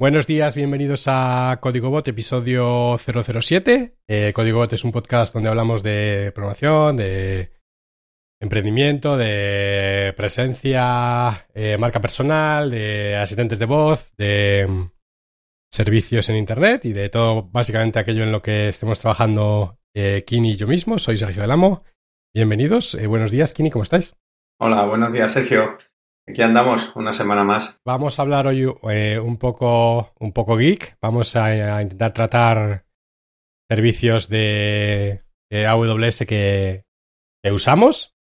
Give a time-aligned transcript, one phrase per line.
[0.00, 3.96] Buenos días, bienvenidos a Código Bot, episodio 007.
[4.06, 7.50] Eh, Código Bot es un podcast donde hablamos de programación, de
[8.40, 14.90] emprendimiento, de presencia, eh, marca personal, de asistentes de voz, de mm,
[15.68, 20.52] servicios en Internet y de todo básicamente aquello en lo que estemos trabajando eh, Kini
[20.52, 21.00] y yo mismo.
[21.00, 21.82] Soy Sergio Del Amo.
[22.32, 22.94] Bienvenidos.
[22.94, 24.14] Eh, buenos días, Kini, ¿cómo estáis?
[24.60, 25.76] Hola, buenos días, Sergio.
[26.28, 27.80] Aquí andamos una semana más.
[27.86, 30.98] Vamos a hablar hoy eh, un poco un poco geek.
[31.00, 32.84] Vamos a, a intentar tratar
[33.70, 36.84] servicios de, de AWS que,
[37.42, 38.14] que usamos,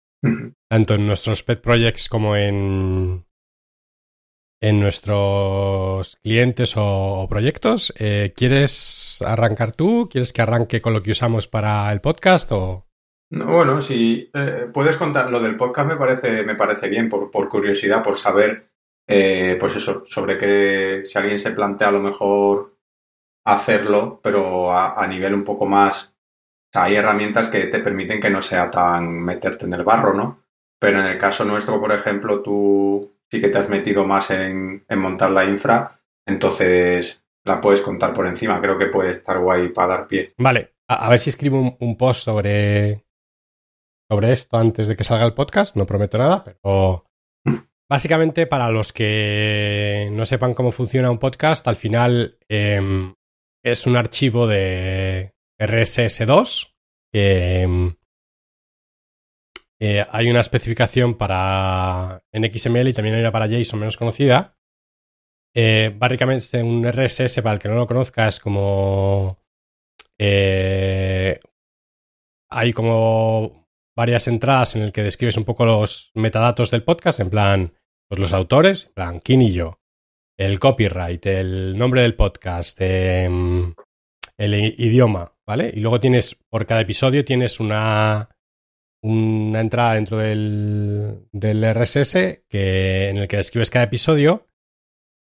[0.70, 3.24] tanto en nuestros pet projects como en
[4.62, 7.92] en nuestros clientes o, o proyectos.
[7.98, 10.08] Eh, ¿Quieres arrancar tú?
[10.10, 12.83] ¿Quieres que arranque con lo que usamos para el podcast o...?
[13.34, 17.32] No, bueno, si eh, puedes contar lo del podcast me parece, me parece bien, por,
[17.32, 18.68] por curiosidad, por saber,
[19.08, 22.72] eh, pues eso, sobre qué, si alguien se plantea a lo mejor
[23.44, 28.30] hacerlo, pero a, nivel un poco más, o sea, hay herramientas que te permiten que
[28.30, 30.44] no sea tan meterte en el barro, ¿no?
[30.78, 34.84] Pero en el caso nuestro, por ejemplo, tú sí que te has metido más en,
[34.88, 39.70] en montar la infra, entonces la puedes contar por encima, creo que puede estar guay
[39.70, 40.32] para dar pie.
[40.38, 43.04] Vale, a, ver si escribo un post sobre,
[44.08, 47.06] sobre esto antes de que salga el podcast, no prometo nada, pero
[47.88, 53.12] básicamente para los que no sepan cómo funciona un podcast, al final eh,
[53.64, 56.72] es un archivo de RSS2
[57.12, 57.96] que eh,
[59.80, 64.56] eh, hay una especificación para en XML y también hay una para JSON menos conocida.
[65.54, 69.38] Eh, básicamente un RSS, para el que no lo conozca, es como...
[70.18, 71.38] Eh,
[72.50, 73.63] hay como
[73.96, 77.74] varias entradas en el que describes un poco los metadatos del podcast, en plan,
[78.08, 79.80] pues los autores, en plan, quién y yo,
[80.36, 83.28] el copyright, el nombre del podcast, eh,
[84.36, 85.70] el idioma, ¿vale?
[85.74, 88.28] Y luego tienes, por cada episodio tienes una,
[89.02, 94.48] una entrada dentro del, del RSS que, en el que describes cada episodio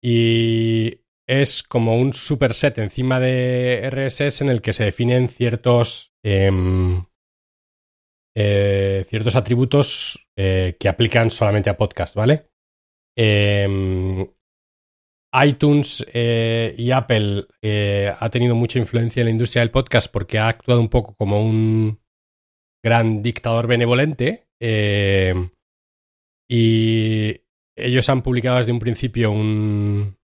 [0.02, 6.50] y es como un superset encima de RSS en el que se definen ciertos eh,
[8.36, 12.50] eh, ciertos atributos eh, que aplican solamente a podcast, ¿vale?
[13.16, 14.28] Eh,
[15.44, 17.46] iTunes eh, y Apple
[18.18, 21.42] ha tenido mucha influencia en la industria del podcast porque ha actuado un poco como
[21.42, 21.98] un
[22.84, 25.34] gran dictador benevolente eh,
[26.48, 27.40] y
[27.76, 30.16] ellos han publicado desde un principio un,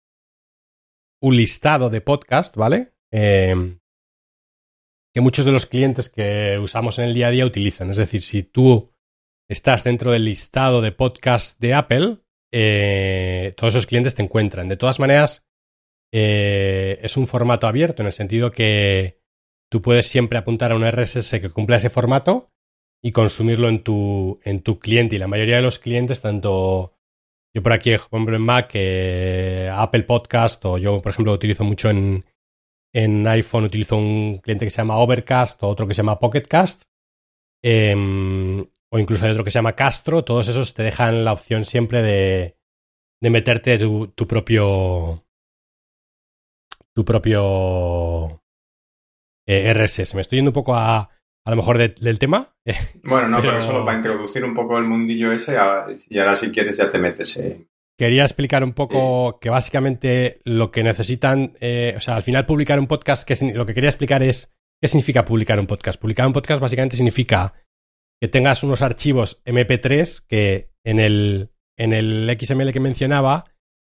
[1.21, 2.93] un listado de podcast, ¿vale?
[3.11, 3.79] Eh,
[5.13, 7.89] que muchos de los clientes que usamos en el día a día utilizan.
[7.89, 8.91] Es decir, si tú
[9.49, 12.17] estás dentro del listado de podcast de Apple,
[12.53, 14.69] eh, todos esos clientes te encuentran.
[14.69, 15.45] De todas maneras,
[16.13, 19.19] eh, es un formato abierto en el sentido que
[19.69, 22.49] tú puedes siempre apuntar a un RSS que cumpla ese formato
[23.03, 25.15] y consumirlo en tu, en tu cliente.
[25.15, 26.93] Y la mayoría de los clientes, tanto
[27.53, 31.35] yo por aquí, por ejemplo, en Mac, eh, Apple Podcast, o yo, por ejemplo, lo
[31.35, 32.23] utilizo mucho en,
[32.93, 36.83] en iPhone, utilizo un cliente que se llama Overcast o otro que se llama Pocketcast.
[37.63, 37.95] Eh,
[38.93, 40.23] o incluso hay otro que se llama Castro.
[40.23, 42.57] Todos esos te dejan la opción siempre de,
[43.21, 45.23] de meterte tu, tu propio.
[46.93, 48.41] tu propio
[49.47, 50.15] eh, RSS.
[50.15, 52.53] Me estoy yendo un poco a, a lo mejor de, del tema.
[53.03, 53.53] Bueno, no, pero...
[53.53, 56.91] Pero- solo para introducir un poco el mundillo ese a- y ahora si quieres ya
[56.91, 57.37] te metes.
[57.37, 57.67] eh.
[58.01, 62.79] Quería explicar un poco que básicamente lo que necesitan, eh, o sea, al final publicar
[62.79, 64.51] un podcast, que lo que quería explicar es
[64.81, 66.01] qué significa publicar un podcast.
[66.01, 67.53] Publicar un podcast básicamente significa
[68.19, 73.45] que tengas unos archivos MP3 que en el, en el XML que mencionaba,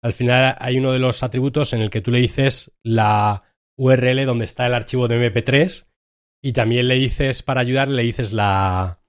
[0.02, 3.42] al final hay uno de los atributos en el que tú le dices la
[3.76, 5.86] URL donde está el archivo de MP3
[6.42, 9.02] y también le dices, para ayudar, le dices la,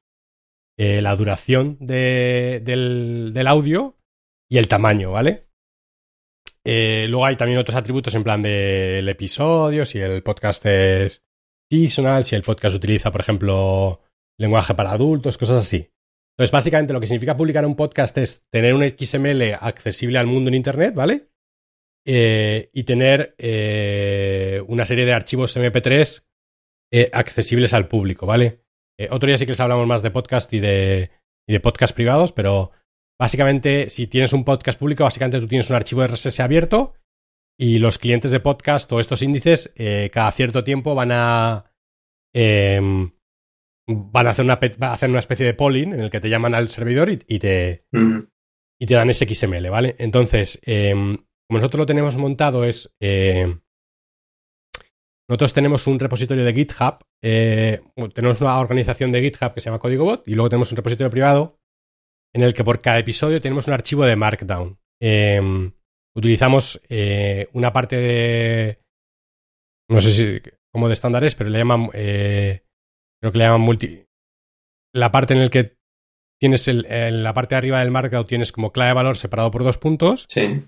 [0.77, 3.95] eh, la duración de- del, del audio
[4.49, 5.47] y el tamaño, ¿vale?
[6.65, 11.23] Eh, luego hay también otros atributos en plan del episodio, si el podcast es
[11.71, 14.01] seasonal, si el podcast utiliza, por ejemplo,
[14.37, 15.91] lenguaje para adultos, cosas así.
[16.39, 20.47] Entonces, básicamente lo que significa publicar un podcast es tener un XML accesible al mundo
[20.47, 21.29] en Internet, ¿vale?
[22.07, 26.23] Eh, y tener eh, una serie de archivos MP3
[26.91, 28.63] eh, accesibles al público, ¿vale?
[29.11, 31.11] Otro día sí que les hablamos más de podcast y de,
[31.47, 32.71] y de podcast privados, pero
[33.19, 36.93] básicamente si tienes un podcast público, básicamente tú tienes un archivo RSS abierto
[37.59, 41.65] y los clientes de podcast o estos índices eh, cada cierto tiempo van a
[42.33, 43.11] em,
[43.87, 46.53] van a hacer una, a hacer una especie de polling en el que te llaman
[46.55, 48.19] al servidor y, y te, Mm.
[48.79, 49.95] y te dan ese XML, ¿vale?
[49.97, 51.17] Entonces, em,
[51.47, 52.91] como nosotros lo tenemos montado es...
[53.01, 53.57] Eh,
[55.27, 57.81] nosotros tenemos un repositorio de GitHub, eh,
[58.15, 61.58] tenemos una organización de GitHub que se llama CódigoBot y luego tenemos un repositorio privado
[62.33, 64.77] en el que por cada episodio tenemos un archivo de Markdown.
[65.01, 65.71] Em,
[66.15, 68.79] utilizamos eh, una parte de...
[69.89, 70.41] No sé si
[70.71, 71.89] como de estándares, pero le llaman...
[71.89, 74.05] creo que le llaman multi...
[74.93, 75.77] La parte en el que
[76.39, 79.63] tienes en la parte de arriba del Markdown tienes como clave de valor separado por
[79.63, 80.25] dos puntos.
[80.29, 80.63] Sí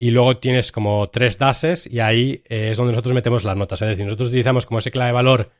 [0.00, 3.82] y luego tienes como tres dases y ahí eh, es donde nosotros metemos las notas.
[3.82, 5.50] Es decir, nosotros utilizamos como ese clave de valor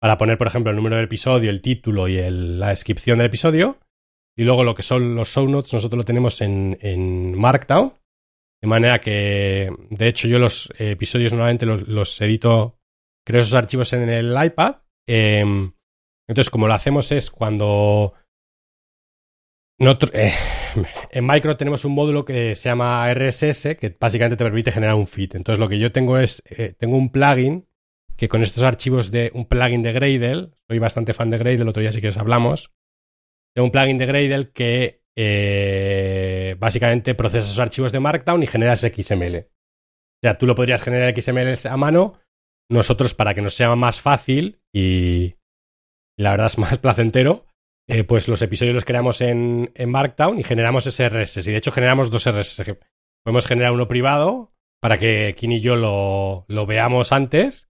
[0.00, 3.78] para poner, por ejemplo, el número del episodio, el título y la descripción del episodio.
[4.36, 7.94] Y luego lo que son los show notes nosotros lo tenemos en, Markdown.
[8.60, 12.78] De manera que, de hecho, yo los episodios normalmente los, edito,
[13.26, 14.76] creo esos archivos en el iPad.
[15.06, 15.72] Em,
[16.28, 18.14] entonces, como lo hacemos es cuando
[20.12, 20.32] eh,
[21.10, 25.06] en Micro tenemos un módulo que se llama RSS, que básicamente te permite generar un
[25.06, 25.36] feed.
[25.36, 27.66] Entonces lo que yo tengo es, eh, tengo un plugin
[28.16, 31.80] que con estos archivos de un plugin de Gradle, soy bastante fan de Gradle, otro
[31.80, 32.70] día sí que os hablamos,
[33.54, 38.72] tengo un plugin de Gradle que eh, básicamente procesa esos archivos de Markdown y genera
[38.72, 39.36] ese XML.
[39.38, 42.20] O sea, tú lo podrías generar XML a mano,
[42.70, 45.34] nosotros para que nos sea más fácil y
[46.18, 47.46] la verdad es más placentero,
[47.88, 51.46] eh, pues los episodios los creamos en, Markdown y generamos ese RSS.
[51.48, 52.76] Y de hecho generamos dos RSS.
[53.24, 57.68] Podemos generar uno privado para que Kim y yo lo, veamos antes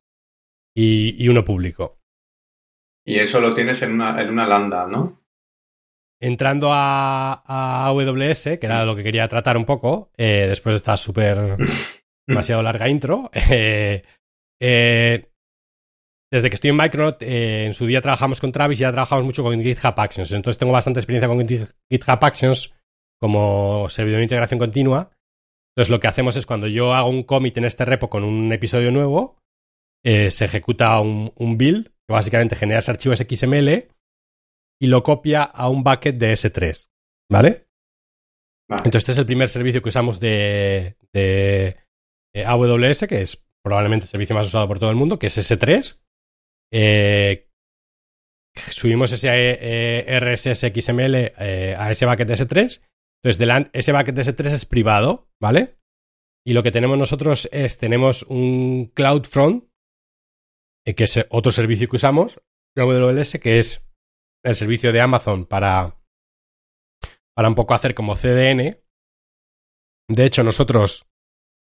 [0.74, 1.98] y, uno público.
[3.04, 5.21] Y eso lo tienes en una, en una lambda, ¿no?
[6.22, 10.76] Entrando a, a AWS, que era lo que quería tratar un poco, eh, después de
[10.76, 11.56] esta súper
[12.28, 14.02] demasiado larga intro, eh,
[16.32, 19.26] desde que estoy en Micronaut, eh, en su día trabajamos con Travis y ya trabajamos
[19.26, 20.32] mucho con GitHub Actions.
[20.32, 22.72] Entonces tengo bastante experiencia con GitHub Actions
[23.20, 25.10] como servidor de integración continua.
[25.74, 28.50] Entonces lo que hacemos es cuando yo hago un commit en este repo con un
[28.50, 29.36] episodio nuevo,
[30.04, 33.88] eh, se ejecuta un, build que básicamente genera ese archivo XML
[34.82, 36.90] y lo copia a un bucket de S3.
[37.30, 37.68] ¿Vale?
[38.68, 41.76] Entonces este es el primer servicio que usamos de, de
[42.44, 46.02] AWS, que es probablemente el servicio más usado por todo el mundo, que es S3.
[46.72, 47.48] Eh,
[48.56, 52.82] subimos ese eh, RSS XML eh, a ese bucket de S3.
[53.22, 55.76] Entonces, ese bucket de S3 es privado, ¿vale?
[56.44, 59.64] Y lo que tenemos nosotros es, tenemos un CloudFront,
[60.84, 62.42] que es otro servicio que usamos,
[62.76, 63.91] AWS, que es
[64.44, 65.96] el servicio de Amazon para,
[67.34, 68.78] para un poco hacer como CDN.
[70.08, 71.06] De hecho, nosotros,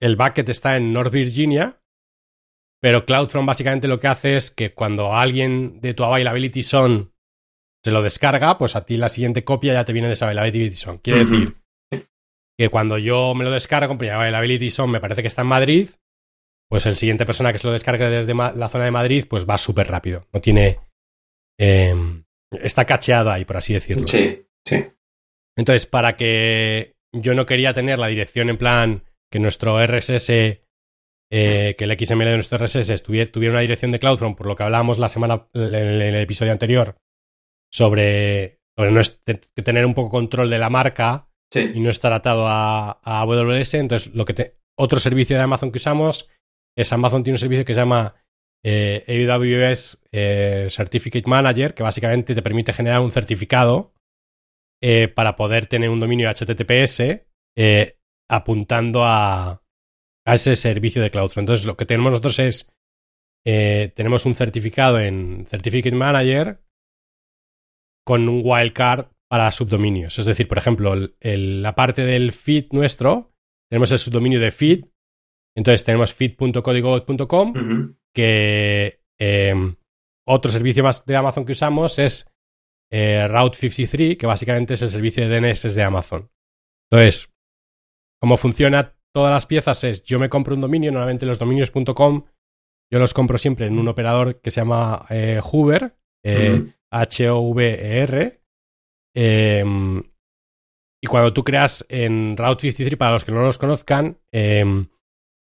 [0.01, 1.81] el bucket está en North Virginia,
[2.81, 7.09] pero CloudFront básicamente lo que hace es que cuando alguien de tu Availability Zone
[7.85, 10.77] se lo descarga, pues a ti la siguiente copia ya te viene de esa Availability
[10.77, 11.01] Zone.
[11.03, 11.57] Quiere decir
[12.59, 15.89] que cuando yo me lo descargo, mi Availability Zone me parece que está en Madrid,
[16.69, 19.59] pues el siguiente persona que se lo descargue desde la zona de Madrid, pues va
[19.59, 20.27] súper rápido.
[20.33, 20.81] No tiene...
[21.59, 22.24] Em,
[22.63, 24.07] está cacheada ahí, por así decirlo.
[24.07, 24.87] Sí, sí.
[25.57, 30.65] Entonces, para que yo no quería tener la dirección en plan que nuestro RSS
[31.37, 34.63] eh, que el XML de nuestro RSS tuviera una dirección de CloudFront, por lo que
[34.63, 36.97] hablábamos la semana, en el episodio anterior,
[37.73, 38.61] sobre,
[39.65, 43.75] tener un poco control de la marca y no estar atado a, AWS.
[43.75, 46.29] Entonces, lo que otro servicio de Amazon que usamos
[46.77, 48.15] es Amazon tiene un servicio que se llama
[48.65, 53.93] eh, AWS eh, Certificate Manager, que básicamente te permite generar un certificado
[55.15, 57.25] para poder tener un dominio HTTPS
[58.29, 59.63] apuntando a,
[60.27, 61.45] ese servicio de CloudFront.
[61.45, 62.73] Entonces, lo que tenemos nosotros es,
[63.47, 66.63] eh, tenemos un certificado en Certificate Manager
[68.07, 70.19] con un wildcard para subdominios.
[70.19, 73.33] Es decir, por ejemplo, la parte del feed nuestro,
[73.71, 74.85] tenemos el subdominio de feed.
[75.57, 79.77] Entonces tenemos feed.codigo.com, que em,
[80.27, 82.27] otro servicio más de Amazon que usamos es
[82.93, 86.31] eh, Route 53, que básicamente es el servicio de DNS de Amazon.
[86.91, 87.33] Entonces,
[88.21, 88.95] ¿cómo funciona?
[89.15, 92.25] todas las piezas es, yo me compro un dominio, normalmente los dominios.com,
[92.93, 95.97] yo los compro siempre en un operador que se llama eh, Hoover,
[96.91, 98.41] H-O-V-E-R.
[99.17, 100.03] Eh, em,
[101.03, 104.89] y cuando tú creas en Route 53, para los que no los conozcan, em,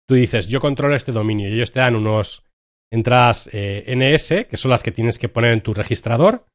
[0.08, 2.44] tú dices, yo controlo este dominio y ellos te dan unos
[2.92, 6.46] entradas eh, NS, que son las que tienes que poner en tu registrador.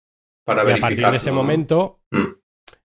[0.45, 2.38] Para y a partir de ese momento, mm.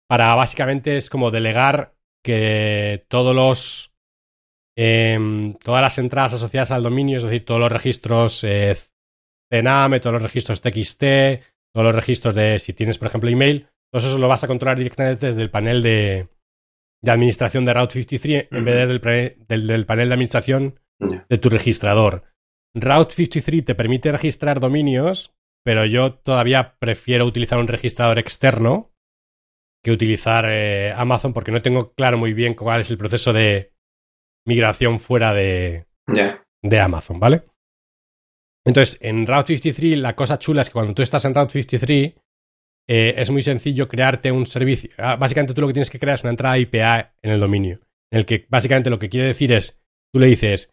[0.07, 3.91] para básicamente es como delegar que todos los
[4.77, 8.75] Em, todas las entradas asociadas al dominio, es decir, todos los registros eh,
[9.51, 11.03] CNAME, todos los registros TXT,
[11.74, 14.77] todos los registros de si tienes, por ejemplo, email, todo eso lo vas a controlar
[14.77, 16.29] directamente desde el panel de,
[17.03, 22.24] de administración de Route 53 en vez del, del, panel de administración de tu registrador.
[22.73, 28.91] Route 53 te permite registrar dominios, pero yo todavía prefiero utilizar un registrador externo
[29.83, 33.73] que utilizar eh, Amazon porque no tengo claro muy bien cuál es el proceso de
[34.45, 35.87] migración fuera de,
[36.61, 37.43] de Amazon, ¿vale?
[38.65, 42.13] Entonces, en Route 53 la cosa chula es que cuando tú estás en Route 53
[42.87, 44.91] eh, es muy sencillo crearte un servicio.
[44.97, 47.79] Ah, básicamente tú lo que tienes que crear es una entrada IPA en el dominio,
[48.11, 49.79] en el que básicamente lo que quiere decir es,
[50.13, 50.69] tú le dices,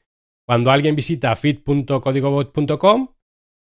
[0.49, 3.09] cuando alguien visita feed.codigobot.com,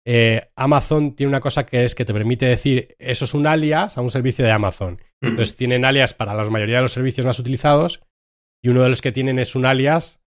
[0.05, 3.97] eh, Amazon tiene una cosa que es que te permite decir, eso es un alias
[3.97, 5.01] a un servicio de Amazon.
[5.21, 7.99] Entonces tienen alias para la mayoría de los servicios más utilizados
[8.63, 10.23] y uno de los que tienen es un alias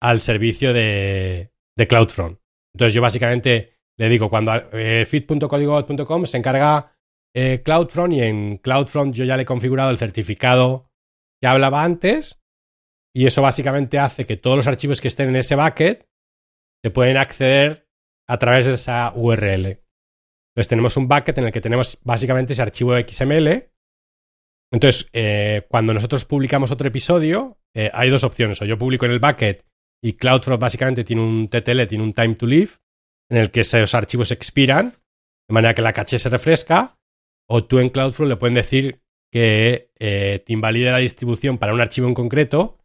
[0.00, 2.38] al servicio de, de CloudFront.
[2.74, 6.96] Entonces yo básicamente le digo, cuando eh, feed.codigobot.com se encarga
[7.34, 10.92] eh, CloudFront y en CloudFront yo ya le he configurado el certificado
[11.42, 12.40] que hablaba antes
[13.18, 16.06] y eso básicamente hace que todos los archivos que estén en ese bucket
[16.84, 17.88] se pueden acceder
[18.28, 19.66] a través de esa URL.
[19.66, 23.72] Entonces tenemos un bucket en el que tenemos básicamente ese archivo XML.
[24.72, 28.62] Entonces, eh, cuando nosotros publicamos otro episodio, eh, hay dos opciones.
[28.62, 29.66] O yo publico en el bucket
[30.00, 32.70] y CloudFront básicamente tiene un TTL, tiene un time to live,
[33.28, 34.90] en el que esos archivos expiran,
[35.48, 36.96] de manera que la caché se refresca,
[37.48, 41.80] o tú en Cloudflare le pueden decir que eh, te invalide la distribución para un
[41.80, 42.78] archivo en concreto,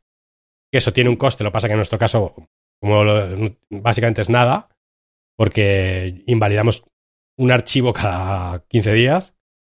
[0.74, 2.34] que eso tiene un coste, lo que pasa que en nuestro caso,
[2.82, 3.04] como
[3.70, 4.70] básicamente es nada,
[5.38, 6.84] porque invalidamos
[7.38, 9.36] un archivo cada 15 días.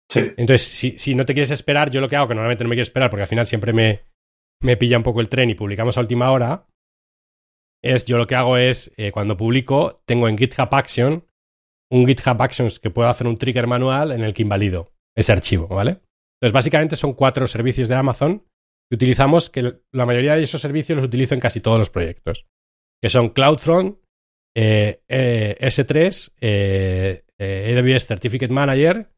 [0.09, 0.31] Sí.
[0.37, 2.83] Entonces, si, no te quieres esperar, yo lo que hago, que normalmente no me quiero
[2.83, 4.03] esperar, porque al final siempre me,
[4.61, 6.65] me pilla un poco el tren y publicamos a última hora,
[7.83, 11.27] es yo lo que hago es, eh, cuando publico, tengo en GitHub Action
[11.91, 15.67] un GitHub Actions que puedo hacer un trigger manual en el que invalido ese archivo,
[15.67, 15.99] ¿vale?
[16.39, 18.45] Entonces, básicamente son cuatro servicios de Amazon
[18.89, 22.45] que utilizamos, que la mayoría de esos servicios los utilizo en casi todos los proyectos,
[23.01, 23.99] que son CloudFront,
[24.55, 29.11] eh, eh, S3, eh, AWS Certificate Manager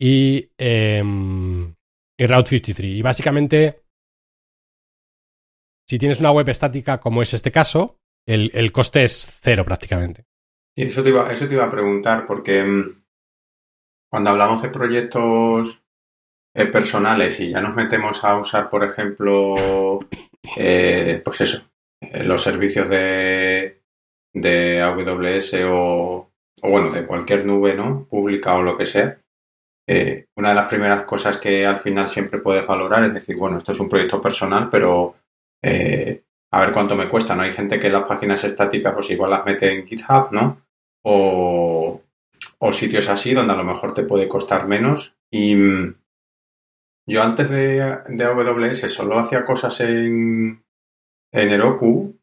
[0.00, 1.74] y, em,
[2.18, 2.92] y Route 53.
[2.92, 3.82] Y básicamente,
[5.86, 10.24] si tienes una web estática como es este caso, el coste es cero prácticamente.
[10.76, 13.04] Eso te iba, eso te iba a preguntar, porque mm,
[14.10, 15.83] cuando hablamos de proyectos
[16.54, 20.00] eh, personales y ya nos metemos a usar, por ejemplo,
[20.56, 21.62] eh, pues eso,
[22.00, 23.82] eh, los servicios de,
[24.32, 26.30] de AWS o,
[26.62, 28.06] o, bueno, de cualquier nube, ¿no?
[28.08, 29.18] Pública o lo que sea.
[30.36, 33.72] una de las primeras cosas que al final siempre puedes valorar es decir, bueno, esto
[33.72, 35.16] es un proyecto personal, pero
[35.62, 37.42] a ver cuánto me cuesta, ¿no?
[37.42, 40.64] Hay gente que las páginas estáticas pues igual las mete en GitHub, ¿no?
[41.04, 42.00] o,
[42.72, 45.14] sitios así donde a lo mejor te puede costar menos.
[45.30, 45.94] Y mm,
[47.06, 50.64] yo antes de, de AWS solo hacía cosas en,
[51.32, 52.18] en Heroku,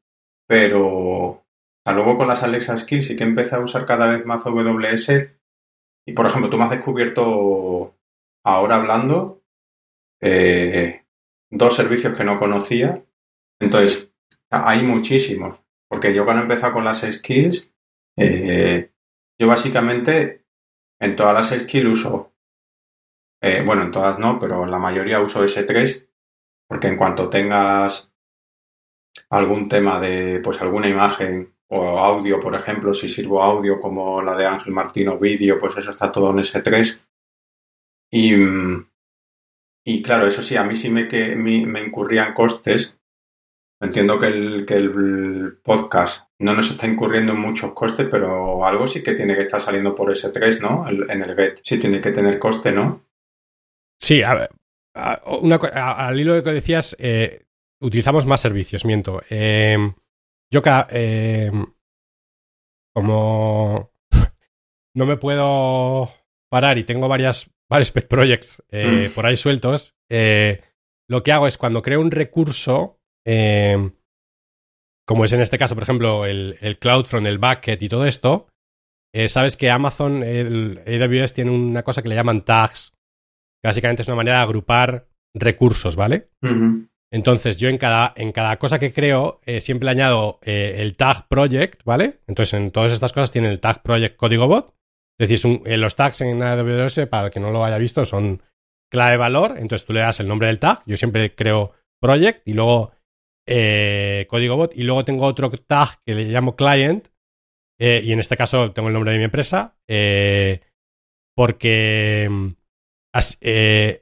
[0.48, 1.44] pero
[1.86, 5.10] luego con las Alexa Skills sí que empecé a usar cada vez más AWS.
[6.08, 7.96] Y por ejemplo, tú me has descubierto
[8.44, 9.44] ahora hablando
[10.22, 11.04] eh,
[11.50, 13.04] dos servicios que no conocía.
[13.60, 14.12] Entonces,
[14.50, 15.62] hay muchísimos.
[15.90, 17.74] Porque yo cuando he empezado con las skills,
[18.18, 18.92] eh,
[19.40, 20.46] yo básicamente
[21.00, 22.31] en todas las skills uso,
[23.42, 26.08] eh, bueno, en todas no, pero la mayoría uso S3,
[26.68, 28.12] porque en cuanto tengas
[29.30, 34.36] algún tema de, pues alguna imagen o audio, por ejemplo, si sirvo audio como la
[34.36, 37.00] de Ángel Martino vídeo, pues eso está todo en S3.
[38.12, 38.34] Y,
[39.86, 42.96] y claro, eso sí, a mí sí me, que, me, me incurrían costes
[43.82, 48.86] Entiendo que el, que el podcast no nos está incurriendo en muchos costes, pero algo
[48.86, 50.86] sí que tiene que estar saliendo por S3, ¿no?
[50.88, 53.02] en el GET sí tiene que tener coste, ¿no?
[54.02, 54.50] Sí, a ver,
[54.96, 57.46] al hilo de que decías, eh,
[57.82, 59.22] utilizamos más servicios, miento.
[59.30, 59.78] Eh,
[60.52, 61.52] yo eh,
[62.94, 63.92] como
[64.96, 66.12] no me puedo
[66.50, 69.14] parar y tengo varias, varios pet projects mm.
[69.14, 69.94] por ahí sueltos,
[71.12, 73.92] lo que hago es cuando creo un recurso, eh,
[75.06, 78.48] como es en este caso, por ejemplo, el, el CloudFront, el Bucket y todo esto,
[79.14, 82.94] eh, sabes que Amazon, el AWS tiene una cosa que le llaman tags,
[83.64, 86.30] básicamente es una manera de agrupar recursos, ¿vale?
[87.14, 91.28] Entonces, yo en cada, en cada cosa que creo, eh, siempre le añado el tag
[91.28, 92.20] project, ¿vale?
[92.28, 94.74] Entonces, en todas estas cosas tiene el tag project código bot.
[95.20, 98.42] Es decir, los tags en AWS, para el que no lo haya visto, son
[98.90, 99.56] clave valor.
[99.58, 100.84] Entonces, tú le das el nombre del tag.
[100.86, 102.92] Yo siempre creo project y luego
[103.48, 107.08] eh, código bot y luego tengo otro tag que le llamo client
[107.80, 110.62] eh, y en este caso tengo el nombre de mi empresa eh,
[113.14, 114.02] mm,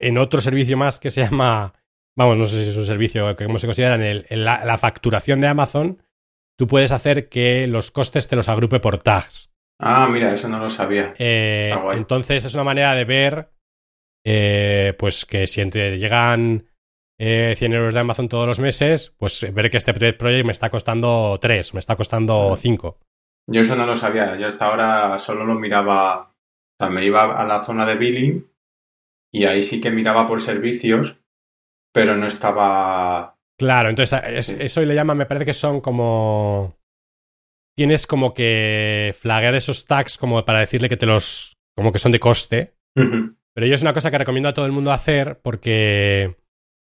[0.00, 1.72] en otro servicio más que se llama
[2.18, 4.64] vamos, no sé si es un servicio que como se considera en, el, en la,
[4.64, 6.02] la facturación de Amazon,
[6.58, 9.50] tú puedes hacer que los costes te los agrupe por tags.
[9.78, 11.12] Ah, mira, eso no lo sabía.
[11.18, 13.50] Eh, Ah, entonces es una manera de ver,
[14.24, 16.70] eh, pues que si te llegan
[17.20, 20.52] eh, 100 euros de Amazon todos los meses, pues ver que este pro- proyecto me
[20.52, 22.56] está costando 3, me está costando Vale.
[22.62, 22.98] 5.
[23.48, 24.36] Yo eso no lo sabía.
[24.36, 26.34] Yo hasta ahora solo lo miraba.
[26.78, 28.50] O sea, me iba a la zona de billing
[29.32, 31.18] y ahí sí que miraba por servicios,
[31.92, 33.38] pero no estaba.
[33.58, 34.56] Claro, entonces es- Sí.
[34.58, 36.76] eso le llaman, me parece que son como...
[37.76, 41.56] Tienes como que flaguear esos tags como para decirle que te los...
[41.76, 42.74] como que son de coste.
[42.94, 46.36] Pero yo es una cosa que recomiendo a todo el mundo hacer porque,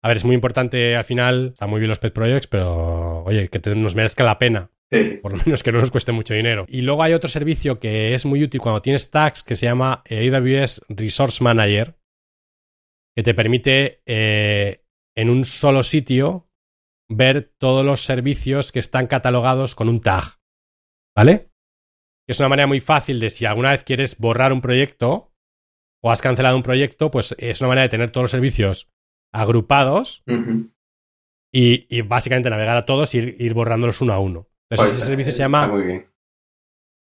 [0.03, 3.49] a ver, es muy importante al final, está muy bien los pet projects, pero oye,
[3.49, 5.19] que te- nos merezca la pena, Sí.
[5.21, 6.65] por lo menos que no nos cueste mucho dinero.
[6.69, 10.03] Y luego hay otro servicio que es muy útil cuando tienes tags que se llama
[10.05, 11.99] eh, AWS Resource Manager,
[13.17, 14.85] que te permite eh,
[15.17, 16.49] en un solo sitio
[17.09, 20.39] ver todos los servicios que están catalogados con un tag.
[21.17, 21.51] ¿Vale?
[22.29, 25.33] Es una manera muy fácil de si alguna vez quieres borrar un proyecto
[26.03, 28.89] o has cancelado un proyecto, pues es una manera de tener todos los servicios
[29.33, 30.23] agrupados
[31.53, 34.49] y básicamente navegar a todos y ir, ir borrándolos uno a uno.
[34.71, 35.73] Entonces, Pues, ese servicio se eh, llama.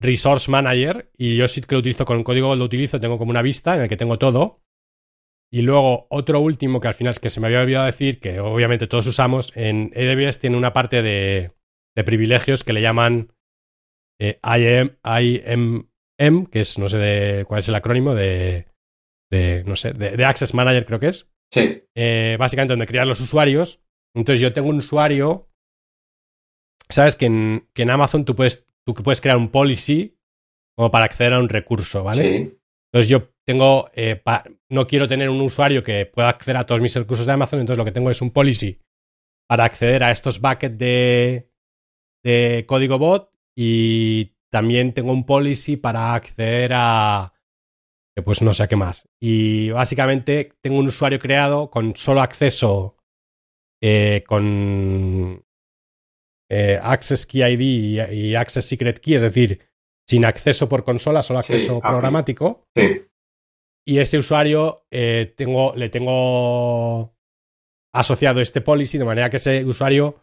[0.01, 3.41] Resource Manager y yo sí que lo utilizo con código, lo utilizo, tengo como una
[3.41, 4.61] vista en la que tengo todo.
[5.51, 8.39] Y luego otro último que al final es que se me había olvidado decir, que
[8.39, 11.51] obviamente todos usamos, en AWS tiene una parte de,
[11.95, 13.31] de privilegios que le llaman
[14.19, 18.67] eh, IAM, IMM, que es, no sé de, cuál es el acrónimo de,
[19.31, 21.29] de no sé, de, de Access Manager creo que es.
[21.53, 21.83] Sí.
[21.95, 23.79] Eh, básicamente donde crean los usuarios.
[24.13, 25.49] Entonces yo tengo un usuario.
[26.89, 30.17] Sabes que en, que en Amazon tú puedes, tú puedes crear un policy
[30.77, 32.21] como para acceder a un recurso, ¿vale?
[32.21, 32.57] Sí.
[32.91, 36.81] Entonces yo tengo, eh, pa- no quiero tener un usuario que pueda acceder a todos
[36.81, 38.79] mis recursos de Amazon, entonces lo que tengo es un policy
[39.47, 41.51] para acceder a estos buckets de,
[42.23, 47.33] de código bot y también tengo un policy para acceder a,
[48.15, 49.07] que pues no sé qué más.
[49.21, 52.97] Y básicamente tengo un usuario creado con solo acceso
[53.83, 55.44] eh, con
[56.49, 59.61] eh, Access Key ID y, y Access Secret Key, es decir,
[60.07, 62.65] sin acceso por consola, solo acceso programático.
[62.75, 63.05] Sí.
[63.87, 67.15] Y ese usuario eh, tengo, le tengo
[67.93, 70.21] asociado este policy de manera que ese usuario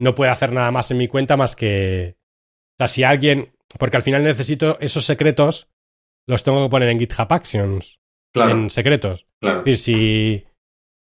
[0.00, 2.16] no puede hacer nada más en mi cuenta más que.
[2.16, 3.52] O sea, si alguien.
[3.78, 5.68] Porque al final necesito esos secretos,
[6.28, 7.98] los tengo que poner en GitHub Actions,
[8.32, 8.50] Claro.
[8.52, 9.26] en secretos.
[9.40, 9.60] claro.
[9.60, 10.46] Es decir, si.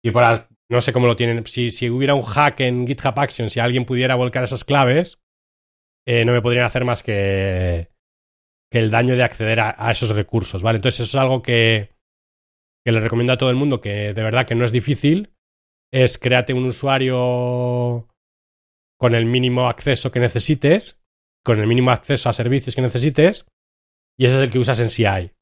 [0.04, 0.22] si por
[0.70, 1.46] no sé cómo lo tienen.
[1.46, 5.18] Si, si hubiera un hack en GitHub Actions, si alguien pudiera volcar esas claves,
[6.06, 7.90] eh, no me podrían hacer más que,
[8.70, 10.76] que el daño de acceder a, a esos recursos, ¿vale?
[10.76, 11.96] Entonces, eso es algo que,
[12.84, 15.34] que le recomiendo a todo el mundo, que de verdad que no es difícil.
[15.92, 18.08] Es créate un usuario
[18.98, 21.02] con el mínimo acceso que necesites,
[21.44, 23.46] con el mínimo acceso a servicios que necesites,
[24.18, 25.32] y ese es el que usas en CI.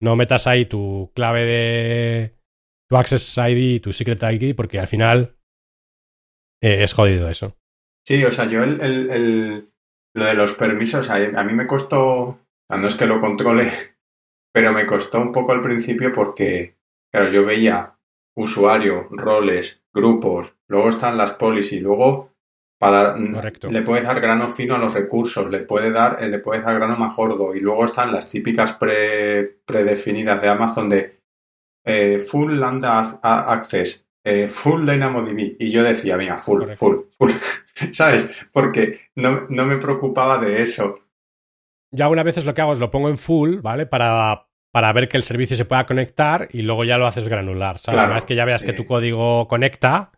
[0.00, 2.37] No metas ahí tu clave de
[2.88, 5.36] tu Access ID y tu Secret ID, porque al final
[6.60, 7.56] eh, es jodido eso.
[8.06, 9.72] Sí, o sea, yo el, el- el-
[10.14, 13.70] lo de los permisos, a, a mí me costó, no es que lo controle,
[14.52, 16.76] pero me costó un poco al principio porque,
[17.12, 17.96] claro, yo veía
[18.36, 22.32] usuario, roles, grupos, luego están las policy, luego
[22.80, 23.68] para Correcto.
[23.68, 26.76] le puedes dar grano fino a los recursos, le puede dar, eh, le puedes dar
[26.76, 31.17] grano más gordo, y luego están las típicas pre, predefinidas de Amazon de
[31.88, 36.78] eh, full lambda access, eh, full DynamoDB, y yo decía, venga, full, Correcto.
[36.78, 37.32] full, full,
[37.92, 38.26] ¿sabes?
[38.52, 40.98] Porque no, no me preocupaba de eso.
[41.90, 43.86] Yo algunas veces lo que hago es lo pongo en full, ¿vale?
[43.86, 47.78] Para, para ver que el servicio se pueda conectar y luego ya lo haces granular,
[47.78, 47.96] ¿sabes?
[47.96, 48.66] Claro, Una vez que ya veas sí.
[48.66, 50.12] que tu código conecta,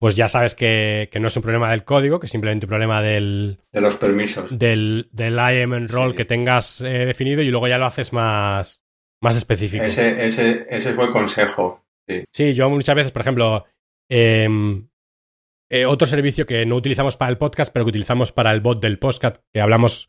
[0.00, 2.70] pues ya sabes que, que no es un problema del código, que es simplemente un
[2.70, 4.58] problema del, de los permisos.
[4.58, 6.16] del, del IAM enroll Sí.
[6.16, 8.82] que tengas eh, definido y luego ya lo haces más,
[9.22, 9.84] más específico.
[9.84, 11.84] Ese, ese, ese fue el consejo.
[12.32, 13.64] Sí, yo muchas veces, por ejemplo,
[14.10, 14.88] em,
[15.70, 18.80] eh, otro servicio que no utilizamos para el podcast, pero que utilizamos para el bot
[18.80, 20.08] del podcast, que hablamos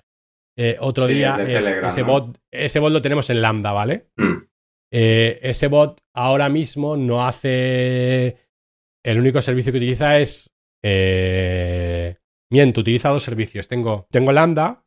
[0.60, 2.08] eh, otro Sí, día, es- Telegram, ese, ¿no?
[2.08, 4.08] bot, ese bot lo tenemos en Lambda, ¿vale?
[4.17, 4.43] Mm,
[4.93, 8.38] Eh, ese bot ahora mismo no hace...
[9.04, 10.50] El único servicio que utiliza es...
[10.84, 12.15] Eh...
[12.52, 13.67] Miento, utiliza dos servicios.
[13.67, 14.84] Tengo, tengo Lambda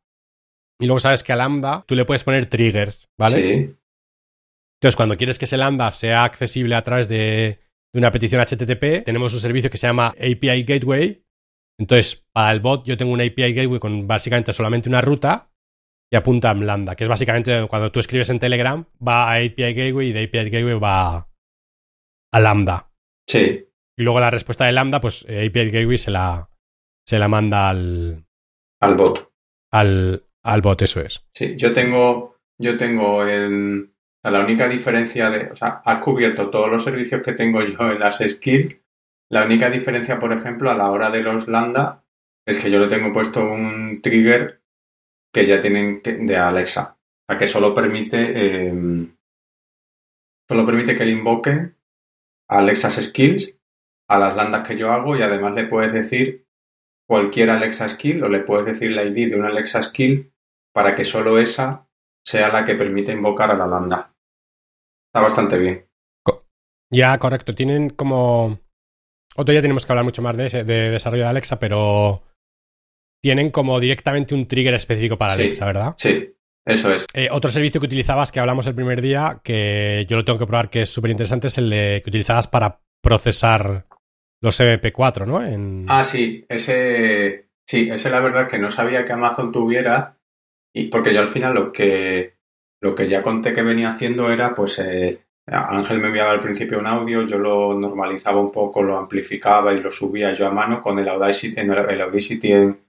[0.81, 3.37] y luego sabes que a Lambda tú le puedes poner triggers, ¿vale?
[3.37, 3.77] Sí,
[4.81, 7.61] Entonces, cuando quieres que ese lambda sea accesible a través de,
[7.93, 11.23] de una petición HTTP, tenemos un servicio que se llama API Gateway.
[11.79, 15.51] Entonces, para el bot yo tengo un API Gateway con básicamente solamente una ruta
[16.13, 19.75] y apunta a lambda, que es básicamente cuando tú escribes en Telegram, va a API
[19.75, 21.29] Gateway y de API Gateway va
[22.33, 22.91] a lambda.
[23.29, 23.67] sí.
[23.99, 26.49] y luego la respuesta de Lambda, pues eh, API Gateway se la,
[27.07, 28.25] se la manda al,
[28.81, 29.31] al bot.
[29.73, 31.23] Al, al bot, eso es.
[31.35, 36.71] Sí, yo tengo, yo tengo en, la única diferencia de, o sea, has cubierto todos
[36.71, 38.77] los servicios que tengo yo en las skills.
[39.31, 42.05] La única diferencia, por ejemplo, a la hora de los lambda
[42.47, 44.61] es que yo le tengo puesto un trigger
[45.33, 46.99] que ya tienen de Alexa.
[46.99, 49.17] O sea, que solo permite, em,
[50.49, 51.77] solo permite que le invoquen
[52.49, 53.55] a Alexa's skills
[54.09, 56.45] a las landas que yo hago y además le puedes decir
[57.09, 60.33] cualquier Alexa skill o le puedes decir la ID de una Alexa skill
[60.73, 61.89] para que solo esa
[62.25, 64.15] sea la que permite invocar a la lambda.
[65.09, 65.87] Está bastante bien.
[66.91, 67.55] Ya, correcto.
[67.55, 68.61] Tienen como...
[69.37, 72.25] Otro día tenemos que hablar mucho más de, ese, de desarrollo de Alexa, pero
[73.23, 75.95] tienen como directamente un trigger específico para Alexa, ¿verdad?
[75.97, 76.35] Sí,
[76.67, 77.07] eso es.
[77.15, 80.47] Eh, otro servicio que utilizabas, que hablamos el primer día, que yo lo tengo que
[80.47, 83.87] probar, que es súper interesante, es el de que utilizabas para procesar
[84.43, 85.45] los MP4, ¿no?
[85.45, 85.87] En...
[85.89, 90.19] Ah, sí, ese, sí, ese la verdad que no sabía que Amazon tuviera,
[90.75, 92.35] y porque yo al final lo que,
[92.81, 96.79] lo que ya conté que venía haciendo era, pues, eh, Ángel me enviaba al principio
[96.79, 100.81] un audio, yo lo normalizaba un poco, lo amplificaba y lo subía yo a mano
[100.81, 102.81] con el Audacity, en el, Audacity en,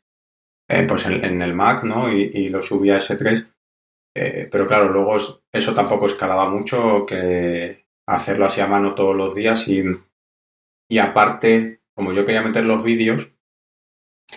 [0.87, 2.11] pues en, el Mac, ¿no?
[2.11, 3.47] Y, lo subía a S3.
[4.15, 5.15] Eh, pero claro, luego
[5.51, 9.83] eso tampoco escalaba mucho que hacerlo así a mano todos los días y
[10.91, 13.31] y aparte, como yo quería meter los vídeos,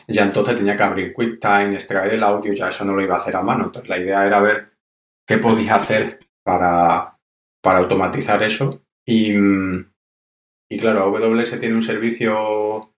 [0.08, 3.18] ya entonces tenía que abrir QuickTime, extraer el audio, ya eso no lo iba a
[3.18, 3.64] hacer a mano.
[3.64, 4.72] Entonces la idea era ver
[5.26, 7.18] qué podía hacer para,
[7.62, 8.82] para automatizar eso.
[9.06, 9.32] Y,
[10.70, 12.94] y claro, AWS tiene un servicio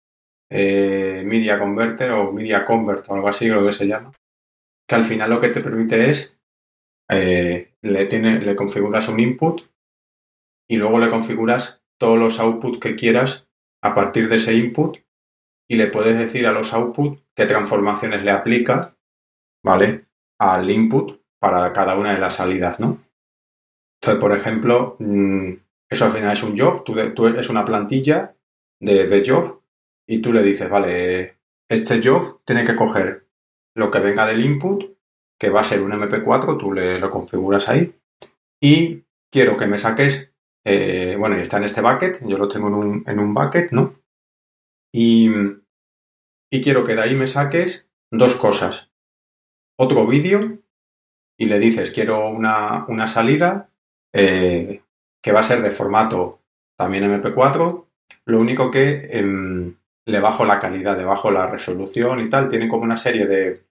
[0.51, 4.13] eh, Media Converter o Media Convert o algo así, creo que se llama,
[4.89, 6.39] que al final lo que te permite es,
[7.11, 9.63] eh, le, le configuras un input
[10.69, 13.49] y luego le configuras todos los outputs que quieras
[13.83, 14.99] a partir de ese input
[15.69, 18.97] y le puedes decir a los outputs qué transformaciones le aplica,
[19.65, 20.07] ¿vale?
[20.39, 23.03] Al input para cada una de las salidas, ¿no?
[24.01, 25.53] Entonces, por ejemplo, mm,
[25.89, 28.37] eso al final es un job, tú, tú es una plantilla
[28.81, 29.61] de, job
[30.07, 33.27] y tú le dices, vale, este job tiene que coger
[33.75, 34.97] lo que venga del input,
[35.39, 37.95] que va a ser un MP4, tú le lo configuras ahí,
[38.61, 40.31] y quiero que me saques
[40.69, 43.96] eh, bueno, está en este bucket, yo lo tengo en un, en un bucket, ¿no?
[44.93, 45.31] Y,
[46.63, 48.91] quiero que de ahí me saques dos cosas.
[49.79, 50.59] Otro vídeo
[51.39, 53.71] y le dices, quiero una, una salida
[54.15, 54.83] eh,
[55.23, 56.41] que va a ser de formato
[56.79, 57.87] también MP4.
[58.25, 62.49] Lo único que em, le bajo la calidad, le bajo la resolución y tal.
[62.49, 63.67] Tiene como una serie de,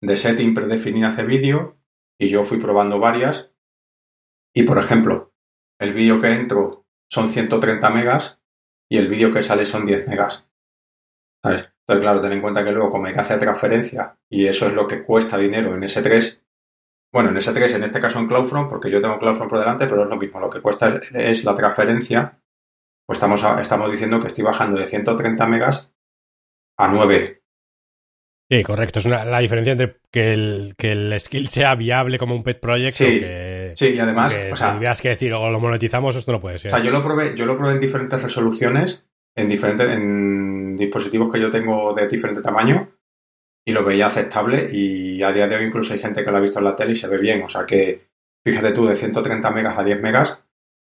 [0.00, 1.76] de settings predefinidas de vídeo
[2.18, 3.52] y yo fui probando varias.
[4.54, 5.34] Y por ejemplo,
[5.78, 8.35] el vídeo que entro son 130 megas
[8.88, 10.46] y el vídeo que sale son 10 megas.
[11.42, 14.72] Entonces, claro, ten en cuenta que luego, como hay que hacer transferencia y eso es
[14.72, 16.40] lo que cuesta dinero en S3,
[17.12, 20.02] bueno, en S3, en este caso en CloudFront, porque yo tengo CloudFront por delante, pero
[20.02, 20.40] es lo mismo.
[20.40, 22.40] Lo que cuesta es la transferencia.
[23.06, 25.94] Pues estamos, estamos diciendo que estoy bajando de 130 megas
[26.76, 27.42] a 9.
[28.48, 29.00] Sí, correcto.
[29.00, 32.60] Es una, la diferencia entre que el, que el skill sea viable como un pet
[32.60, 36.30] project sí, que, sí, y además, o sea, si que decir o lo monetizamos, esto
[36.30, 36.72] no puede ser.
[36.72, 39.04] O sea, yo lo probé, yo lo probé en diferentes resoluciones,
[39.34, 42.92] en diferentes, en dispositivos que yo tengo de diferente tamaño,
[43.66, 46.40] y lo veía aceptable, y a día de hoy incluso hay gente que lo ha
[46.40, 47.42] visto en la tele y se ve bien.
[47.42, 48.00] O sea que,
[48.46, 50.44] fíjate tú, de 130 megas a 10 megas,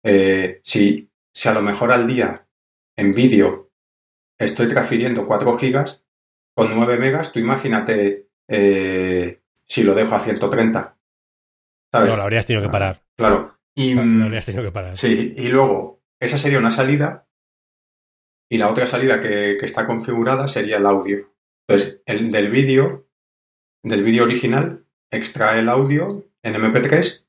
[0.06, 2.48] eh, si, si a lo mejor al día
[2.98, 3.72] en vídeo
[4.40, 6.02] estoy transfiriendo 4 gigas,
[6.56, 10.98] con 9 megas, tú imagínate eh, si lo dejo a 130.
[11.92, 12.10] ¿sabes?
[12.10, 13.04] No, lo habrías tenido que ah, parar.
[13.18, 13.58] Claro.
[13.76, 14.98] Y, no, lo habrías tenido que parar.
[14.98, 17.28] Sí, y luego, esa sería una salida.
[18.50, 21.34] Y la otra salida que, está configurada sería el audio.
[21.68, 23.08] Entonces, el del vídeo,
[23.84, 27.26] del vídeo original, extrae el audio en MP3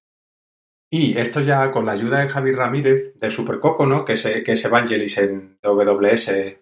[0.91, 4.05] y esto ya con la ayuda de Javi Ramírez de Supercoco, ¿no?
[4.05, 6.59] Que es, que es Evangelis en WS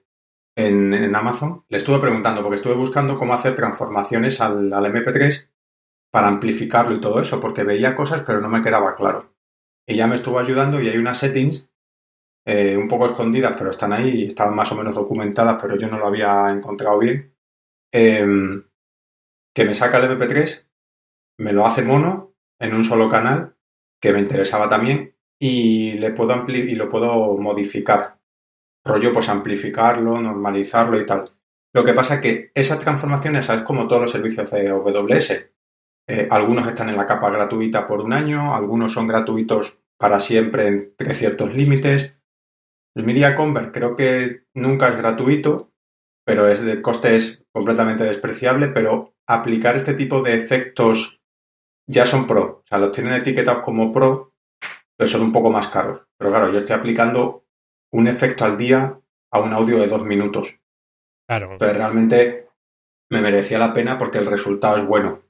[0.57, 5.49] en, Amazon, le estuve preguntando, porque estuve buscando cómo hacer transformaciones al, MP3
[6.11, 9.35] para amplificarlo y todo eso, porque veía cosas pero no me quedaba claro.
[9.87, 11.69] Ya me estuvo ayudando y hay unas settings
[12.47, 15.99] eh, un poco escondidas, pero están ahí, estaban más o menos documentadas, pero yo no
[15.99, 17.35] lo había encontrado bien,
[17.93, 18.65] em,
[19.55, 20.67] que me saca el MP3,
[21.39, 23.57] me lo hace mono en un solo canal,
[24.01, 28.20] que me interesaba también, y, le puedo y lo puedo modificar
[28.85, 31.31] rollo pues amplificarlo, normalizarlo y tal.
[31.73, 35.31] Lo que pasa es que esas transformaciones es como todos los servicios de AWS.
[36.09, 40.67] Eh, algunos están en la capa gratuita por un año, algunos son gratuitos para siempre
[40.67, 42.17] entre ciertos límites.
[42.97, 45.73] El Media Convert creo que nunca es gratuito,
[46.25, 51.21] pero es de coste es completamente despreciable, pero aplicar este tipo de efectos
[51.89, 52.63] ya son pro.
[52.65, 54.35] O sea, los tienen etiquetados como pro,
[54.97, 56.09] pero son un poco más caros.
[56.19, 57.45] Pero claro, yo estoy aplicando
[57.93, 59.01] un efecto al día
[59.33, 60.61] a un audio de dos minutos.
[61.29, 61.53] Claro.
[61.53, 62.49] Entonces realmente
[63.11, 65.23] me merecía la pena porque el resultado es bueno.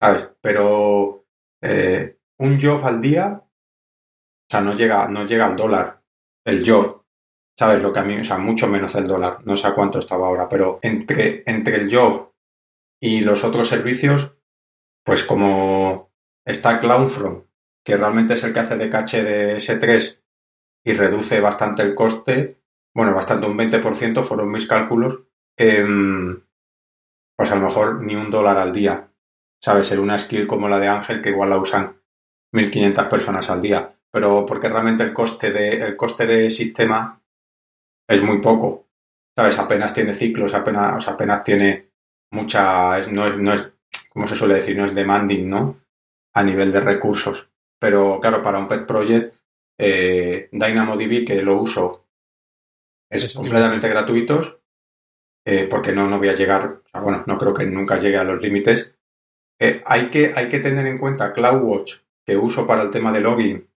[0.00, 0.28] ¿Sabes?
[0.40, 1.26] Pero
[1.62, 6.02] eh, un job al día, o sea, no llega, no llega al dólar.
[6.44, 7.04] El job.
[7.58, 7.82] ¿Sabes?
[7.82, 9.38] Lo que a mí, o sea, mucho menos del dólar.
[9.44, 12.32] No sé a cuánto estaba ahora, pero entre, entre el job
[13.00, 14.34] y los otros servicios,
[15.04, 16.10] pues como
[16.44, 17.46] está CloudFront,
[17.84, 20.23] que realmente es el que hace de caché de S3
[20.84, 22.58] y reduce bastante el coste,
[22.94, 25.20] bueno, bastante un 20% fueron mis cálculos,
[25.56, 26.42] em,
[27.36, 29.08] pues a lo mejor ni un dólar al día.
[29.60, 29.88] ¿Sabes?
[29.88, 31.96] Ser una skill como la de Ángel, que igual la usan
[32.52, 33.90] 1.500 personas al día.
[34.10, 37.20] Pero porque realmente el coste de, el coste de sistema
[38.06, 38.86] es muy poco.
[39.36, 39.58] ¿Sabes?
[39.58, 41.90] Apenas tiene ciclos, apenas, o sea, apenas tiene
[42.30, 43.00] mucha.
[43.08, 43.72] No es, no es,
[44.10, 45.80] como se suele decir, no es demanding, ¿no?
[46.34, 47.48] A nivel de recursos.
[47.80, 49.34] Pero claro, para un pet project,
[49.78, 52.06] eh, DynamoDB, que lo uso,
[53.10, 54.62] es Es completamente gratuito,
[55.46, 58.16] eh, porque no, no voy a llegar, o sea, bueno, no creo que nunca llegue
[58.16, 58.94] a los límites.
[59.60, 63.20] Eh, hay, que, hay que tener en cuenta CloudWatch, que uso para el tema de
[63.20, 63.68] login.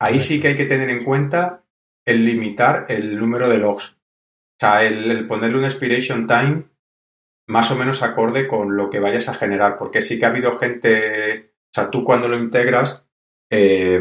[0.00, 1.64] Ahí sí que hay que tener en cuenta
[2.06, 3.90] el limitar el número de logs.
[3.90, 6.64] O sea, el, el ponerle un expiration time
[7.48, 10.58] más o menos acorde con lo que vayas a generar, porque sí que ha habido
[10.58, 13.06] gente, o sea, tú cuando lo integras,
[13.50, 14.00] eh,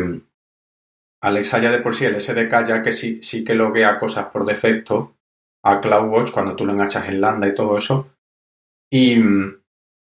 [1.25, 4.45] Alexa ya de por sí, el SDK ya que sí, sí que loguea cosas por
[4.45, 5.15] defecto
[5.63, 8.11] a CloudWatch cuando tú lo enganchas en Lambda y todo eso.
[8.91, 9.19] Y,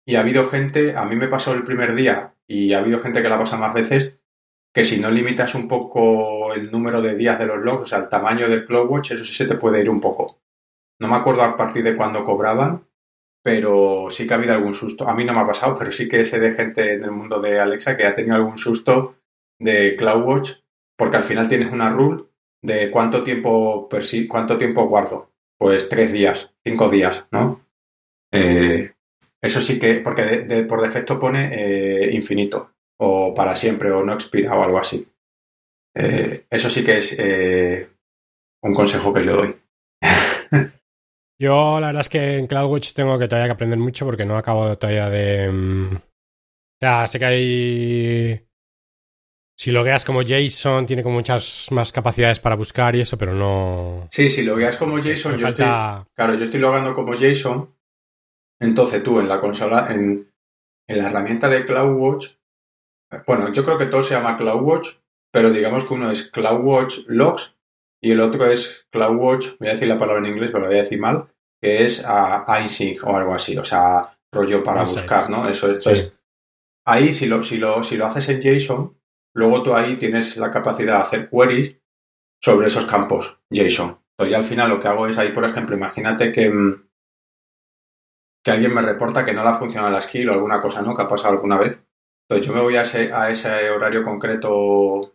[0.07, 3.23] y ha habido gente, a mí me pasó el primer día y ha habido gente
[3.23, 4.19] que la pasa más veces,
[4.75, 7.99] que si no limitas un poco el número de días de los logs, o sea,
[8.01, 10.43] el tamaño del CloudWatch, eso sí se te puede ir un poco.
[11.01, 12.87] No me acuerdo a partir de cuándo cobraban,
[13.43, 15.09] pero sí que ha habido algún susto.
[15.09, 17.41] A mí no me ha pasado, pero sí que sé de gente en el mundo
[17.41, 19.15] de Alexa que ha tenido algún susto
[19.59, 20.68] de CloudWatch,
[20.99, 22.25] porque al final tienes una rule
[22.63, 23.89] de cuánto tiempo,
[24.29, 25.31] cuánto tiempo guardo.
[25.59, 27.65] Pues tres días, cinco días, ¿no?
[28.33, 28.93] Eh,
[29.43, 34.57] eso sí que, porque por defecto pone eh, infinito, o para siempre, o no expira,
[34.57, 35.07] o algo así.
[35.97, 37.17] Eh, eso sí que es
[38.63, 39.57] un consejo que yo doy.
[41.41, 44.37] Yo la verdad es que en CloudWatch tengo que todavía que aprender mucho porque no
[44.37, 45.49] acabo todavía de...
[45.49, 46.01] mm, O
[46.81, 48.48] sea, sé que hay...
[49.59, 54.07] Si logueas como JSON, tiene como muchas más capacidades para buscar y eso, pero no...
[54.09, 55.65] Sí, si lo veas como JSON, yo estoy.
[55.65, 57.75] Claro, yo estoy logando como JSON.
[58.61, 60.33] Entonces tú en la consola, en,
[60.89, 62.37] en la herramienta de CloudWatch,
[63.27, 64.91] bueno, yo creo que todo se llama CloudWatch,
[65.33, 67.57] pero digamos que uno es CloudWatch Logs
[68.01, 70.79] y el otro es CloudWatch, voy a decir la palabra en inglés, pero la voy
[70.79, 71.27] a decir mal,
[71.61, 75.49] que es a iSync o algo así, o sea, rollo para buscar, ¿no?
[75.49, 75.83] Eso es.
[75.83, 76.13] Sí.
[76.87, 78.98] Ahí si lo, si, lo, si lo haces en JSON,
[79.35, 81.77] luego tú ahí tienes la capacidad de hacer queries
[82.43, 83.99] sobre esos campos JSON.
[84.11, 86.89] Entonces ya al final lo que hago es ahí, por ejemplo, imagínate que, mm,
[88.45, 90.95] que alguien me reporta que no le ha funcionado la skill o alguna cosa, ¿no?
[90.95, 91.81] Que ha pasado alguna vez.
[92.29, 95.15] Entonces yo me voy a ese, horario concreto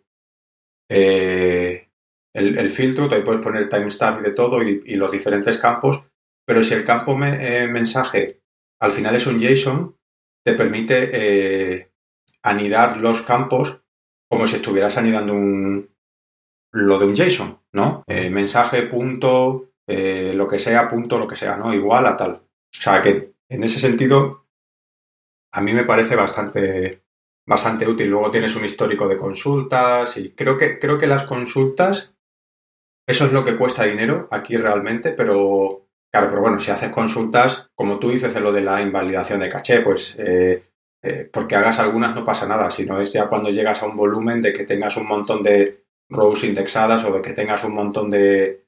[0.89, 1.89] eh,
[2.33, 6.03] el, filtro, te puedes poner timestamp y de todo y, los diferentes campos,
[6.45, 8.41] pero si el campo eh, mensaje
[8.81, 9.95] al final es un JSON,
[10.43, 11.91] te permite eh,
[12.43, 13.82] anidar los campos
[14.33, 15.91] como si estuvieras anidando un,
[16.71, 18.03] lo de un JSON, ¿no?
[18.07, 21.71] Eh, mensaje, punto, eh, lo que sea, punto, lo que sea, ¿no?
[21.71, 22.31] Igual a tal.
[22.31, 22.41] O
[22.81, 24.47] sea que en ese sentido
[25.53, 27.03] a mí me parece bastante,
[27.45, 28.09] bastante útil.
[28.09, 32.15] Luego tienes un histórico de consultas y creo que, creo que las consultas,
[33.07, 37.69] eso es lo que cuesta dinero aquí realmente, pero claro, pero bueno, si haces consultas,
[37.75, 40.72] como tú dices de lo de la invalidación de caché, pues eh,
[41.03, 44.41] eh, porque hagas algunas no pasa nada, sino es ya cuando llegas a un volumen
[44.41, 48.65] de que tengas un montón de rows indexadas o de que tengas un montón de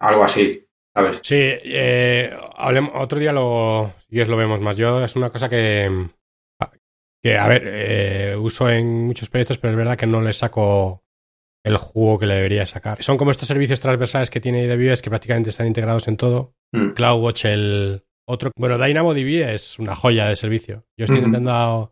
[0.00, 1.20] algo así, ¿sabes?
[1.22, 4.76] Sí, eh, hablem- otro día lo, si lo vemos más.
[4.76, 5.90] Yo es una cosa que,
[7.22, 11.02] que a ver, eh, uso en muchos proyectos, pero es verdad que no le saco
[11.64, 13.02] el jugo que le debería sacar.
[13.02, 16.54] Son como estos servicios transversales que tiene AWS que prácticamente están integrados en todo.
[16.72, 16.90] Mm.
[16.90, 18.50] CloudWatch, el otro.
[18.56, 20.84] Bueno, DynamoDB es una joya de servicio.
[20.96, 21.90] Yo estoy intentando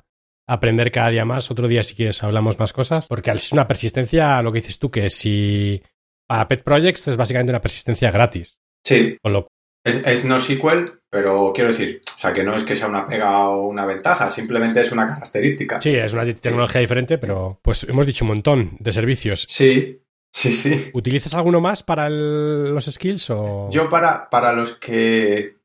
[0.49, 1.51] aprender cada día más.
[1.51, 3.07] Otro día, si quieres, hablamos más cosas.
[3.09, 5.83] Porque es una persistencia, lo que dices tú, que si
[6.29, 8.61] para Pet Projects es básicamente una persistencia gratis.
[8.85, 9.49] Sí, Con lo
[9.85, 13.07] es, es no SQL, pero quiero decir, o sea, que no es que sea una
[13.07, 15.81] pega o una ventaja, simplemente es una característica.
[15.81, 19.47] Sí, es una tecnología diferente, pero pues hemos dicho un montón de servicios.
[19.49, 20.03] Sí,
[20.37, 20.91] Sí, sí.
[20.93, 23.71] ¿Utilizas alguno más para los skills o...?
[23.71, 25.57] Yo para, para los que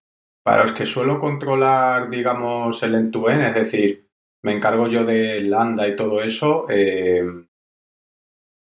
[0.43, 4.07] para los que suelo controlar, digamos, el end-to-end, es decir,
[4.43, 7.23] me encargo yo de lambda y todo eso, eh,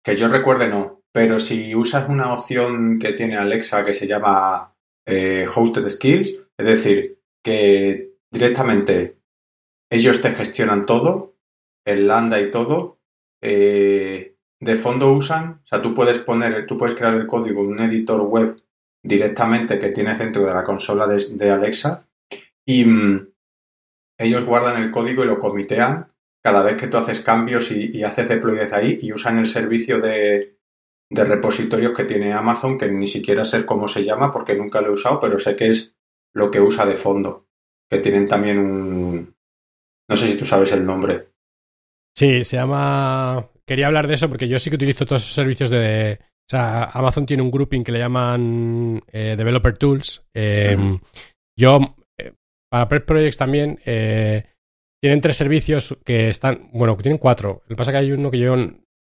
[0.03, 4.75] que yo recuerde no, pero si usas una opción que tiene Alexa que se llama
[5.07, 9.17] eh, Hosted Skills, es decir, que directamente
[9.89, 11.35] ellos te gestionan todo,
[11.85, 12.99] el lambda y todo,
[13.41, 17.67] eh, de fondo usan, o sea, tú puedes poner, tú puedes crear el código en
[17.67, 18.61] un editor web
[19.05, 22.07] directamente que tienes dentro de la consola de, Alexa
[22.65, 23.27] y mm,
[24.17, 26.07] ellos guardan el código y lo comitean
[26.43, 29.99] cada vez que tú haces cambios y, haces deploy desde ahí y usan el servicio
[29.99, 30.57] de,
[31.09, 34.89] de, repositorios que tiene Amazon, que ni siquiera sé cómo se llama porque nunca lo
[34.89, 35.95] he usado, pero sé que es
[36.33, 37.47] lo que usa de fondo,
[37.89, 39.35] que tienen también un...
[40.07, 41.29] No sé si tú sabes el nombre.
[42.15, 45.69] Sí, se llama quería hablar de eso porque yo sí que utilizo todos esos servicios
[45.69, 46.19] de...
[46.47, 50.23] O sea, Amazon tiene un grouping que le llaman eh, Developer Tools.
[50.33, 50.99] Em,
[51.57, 51.79] yo,
[52.19, 52.33] eh,
[52.69, 54.45] para Prep Projects también, eh,
[55.01, 56.69] tienen tres servicios que están...
[56.71, 57.63] Bueno, tienen cuatro.
[57.63, 58.55] Lo que pasa es que hay uno que yo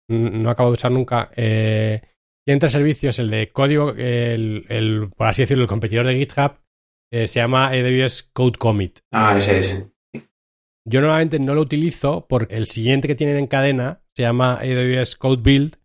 [0.10, 1.32] no acabo de usar nunca.
[1.36, 3.20] tienen tres servicios.
[3.20, 6.60] El de código, el, por así decirlo, el competidor de GitHub,
[7.12, 9.00] se llama AWS Code Commit.
[9.12, 9.88] Ah, ese es.
[10.86, 15.16] Yo normalmente no lo utilizo porque el siguiente que tienen en cadena se llama AWS
[15.16, 15.78] Code Build,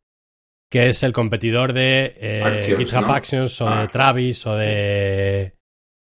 [0.71, 3.89] que es el competidor de eh, GitHub Actions o de ah.
[3.91, 5.55] Travis o de,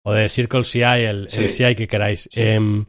[0.06, 2.28] o de Circle CI, el, CI que queráis.
[2.34, 2.86] Em,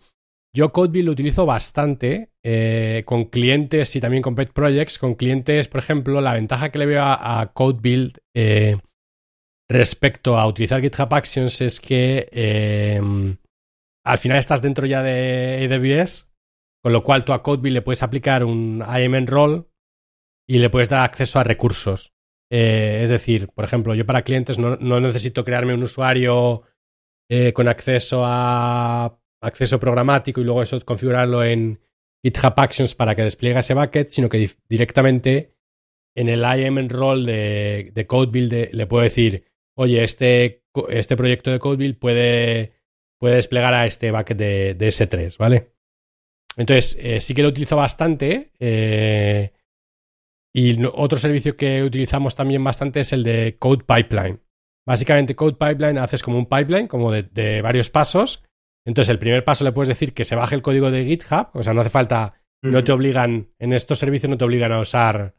[0.54, 4.98] yo CodeBuild lo utilizo bastante eh, con clientes y también con pet projects.
[4.98, 8.78] Con clientes, por ejemplo, la ventaja que le veo a, a CodeBuild eh,
[9.68, 13.36] respecto a utilizar GitHub Actions es que em,
[14.04, 16.30] al final estás dentro ya de AWS
[16.82, 19.64] con lo cual tú a CodeBuild le puedes aplicar un IAM role
[20.50, 22.12] y le puedes dar acceso a recursos.
[22.50, 26.62] Eh, es decir, por ejemplo, yo para clientes no, necesito crearme un usuario
[27.30, 31.78] eh, con acceso a acceso programático y luego eso configurarlo en
[32.24, 35.54] GitHub Actions para que despliegue ese bucket, sino que directamente
[36.16, 39.44] en el IAM role de, de CodeBuild le puedo decir,
[39.76, 42.72] oye, este, este proyecto de CodeBuild puede,
[43.20, 45.74] puede desplegar a este bucket de, de S3, ¿vale?
[46.56, 48.50] Entonces, eh, sí que lo utilizo bastante.
[50.54, 54.40] Y otro servicio que utilizamos también bastante es el de Code Pipeline.
[54.86, 58.42] Básicamente, Code Pipeline haces como un pipeline, como de, varios pasos.
[58.84, 61.50] Entonces, el primer paso le puedes decir que se baje el código de GitHub.
[61.54, 64.80] O sea, no hace falta, no te obligan, en estos servicios no te obligan a
[64.80, 65.36] usar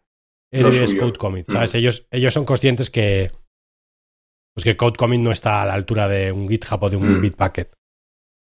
[0.51, 1.47] Code Commit.
[1.47, 1.75] ¿Sabes?
[1.75, 3.31] ellos, ellos son conscientes que,
[4.53, 7.19] pues que Code Commit no está a la altura de un GitHub o de un
[7.19, 7.73] Bitbucket.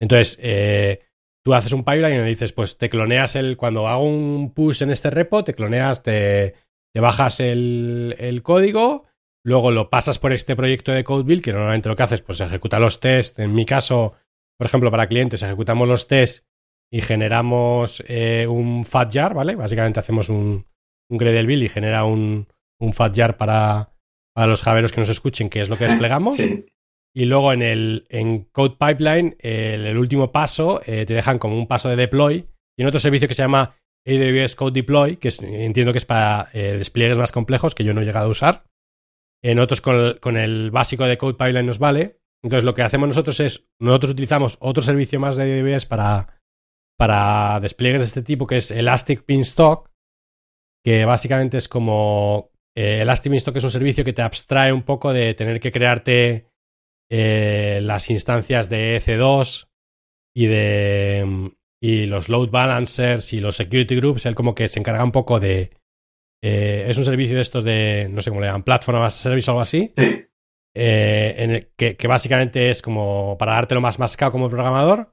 [0.01, 1.04] Entonces, eh,
[1.45, 4.81] tú haces un pipeline y le dices, pues te cloneas el, cuando hago un push
[4.81, 6.55] en este repo, te cloneas, te,
[6.91, 9.05] te bajas el, el, código,
[9.43, 12.41] luego lo pasas por este proyecto de code build, que normalmente lo que haces, pues
[12.41, 13.37] ejecuta los tests.
[13.37, 14.15] En mi caso,
[14.57, 16.43] por ejemplo, para clientes, ejecutamos los tests
[16.91, 19.55] y generamos eh, un fat jar, ¿vale?
[19.55, 20.65] Básicamente hacemos un,
[21.11, 22.47] un Gradle build y genera un,
[22.79, 23.91] un fat jar para,
[24.33, 26.37] para los javeros que nos escuchen, que es lo que desplegamos.
[26.37, 26.65] Sí.
[27.15, 31.65] Y luego en el en Code Pipeline, el, último paso, eh, te dejan como un
[31.65, 32.49] paso de deploy.
[32.77, 36.49] Y en otro servicio que se llama AWS Code Deploy, que entiendo que es para
[36.53, 38.65] eh, despliegues más complejos, que yo no he llegado a usar.
[39.41, 42.19] En otros con el, básico de Code Pipeline nos vale.
[42.43, 46.41] Entonces lo que hacemos nosotros es, nosotros utilizamos otro servicio más de AWS para,
[46.97, 49.89] para despliegues de este tipo, que es Elastic Beanstalk,
[50.83, 52.51] que básicamente es como...
[52.77, 56.49] Eh, Elastic Beanstalk es un servicio que te abstrae un poco de tener que crearte
[57.09, 59.67] eh, las instancias de EC2
[60.35, 61.51] y de
[61.85, 65.39] y los load balancers y los security groups, él como que se encarga un poco
[65.39, 65.71] de...
[66.43, 69.23] Eh, es un servicio de estos de, no sé cómo le llaman, platform as a
[69.23, 69.93] service o algo así.
[70.77, 75.09] Eh, en el que, básicamente es como para dártelo más mascado como programador.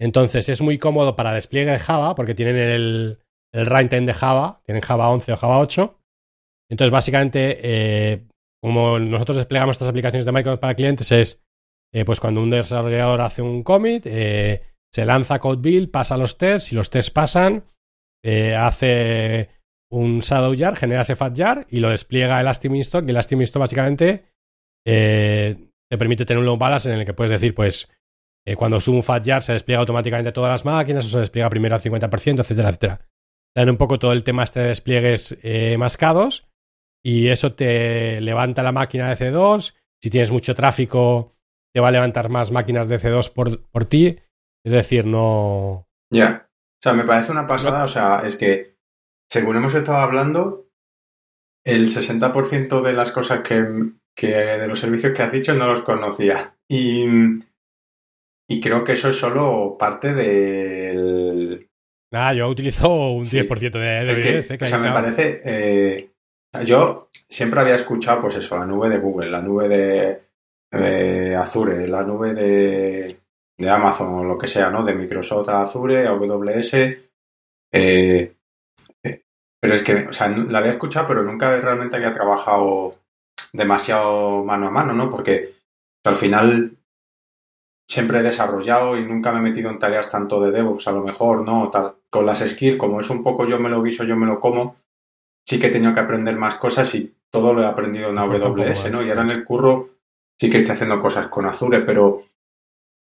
[0.00, 3.18] Entonces es muy cómodo para despliegue de Java porque tienen el,
[3.52, 5.98] el runtime de Java, tienen Java 11 o Java 8.
[6.70, 8.28] Entonces básicamente
[8.62, 11.42] como nosotros desplegamos estas aplicaciones de Microsoft para clientes es,
[11.92, 16.38] eh, pues cuando un desarrollador hace un commit, eh, se lanza code build, pasa los
[16.38, 17.64] tests, si los tests pasan,
[18.24, 19.48] eh, hace
[19.90, 23.60] un shadow jar, genera ese fat jar y lo despliega el Beanstalk y el Beanstalk
[23.60, 24.26] básicamente
[24.84, 27.92] te permite tener un load balance en el que puedes decir, pues,
[28.56, 31.74] cuando subo un fat jar se despliega automáticamente todas las máquinas o se despliega primero
[31.74, 33.08] al 50%, etcétera, etcétera.
[33.54, 35.36] Dan un poco todo el tema este de despliegues
[35.76, 36.51] mascados
[37.04, 39.74] y eso te levanta la máquina de C2.
[40.00, 41.34] Si tienes mucho tráfico,
[41.74, 44.18] te va a levantar más máquinas de C2 por, por ti.
[44.64, 45.88] Es decir, no.
[46.12, 46.48] Ya.
[46.48, 47.84] O sea, me parece una pasada.
[47.84, 48.76] O sea, es que,
[49.30, 50.68] según hemos estado hablando,
[51.64, 53.64] el 60% de las cosas que,
[54.16, 56.56] que, de los servicios que has dicho no los conocía.
[56.68, 57.04] Y,
[58.48, 61.68] y creo que eso es solo parte del...
[62.12, 64.50] Ah, yo utilizo un 10% de DVDs.
[64.62, 65.40] o sea, me parece...
[65.44, 66.11] Eh,
[66.64, 72.02] yo siempre había escuchado, pues eso, la nube de Google, la nube de Azure, la
[72.02, 73.20] nube de,
[73.58, 74.84] de, Amazon o lo que sea, ¿no?
[74.84, 76.74] De Microsoft a Azure, AWS.
[76.74, 78.36] Eh,
[79.02, 79.22] eh,
[79.60, 82.96] pero es que, o sea, la había escuchado, pero nunca realmente había trabajado
[83.52, 85.10] demasiado mano a mano, ¿no?
[85.10, 85.54] Porque
[86.04, 86.76] al final
[87.88, 91.02] siempre he desarrollado y nunca me he metido en tareas tanto de DevOps, a lo
[91.02, 91.70] mejor, ¿no?
[91.70, 91.94] Tal.
[92.10, 94.76] Con las skills, como es un poco yo me lo guiso, yo me lo como,
[95.46, 98.90] sí que he tenido que aprender más cosas y todo lo he aprendido en AWS,
[98.90, 99.02] ¿no?
[99.02, 99.90] Y ahora en el curro
[100.38, 102.24] sí que estoy haciendo cosas con Azure, pero, o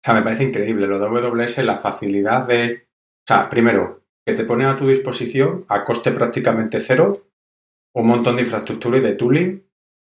[0.03, 2.87] sea, me parece increíble lo de AWS, la facilidad de,
[3.19, 7.27] o sea, primero, que te pone a tu disposición a coste prácticamente cero
[7.93, 9.63] un montón de infraestructura y de tooling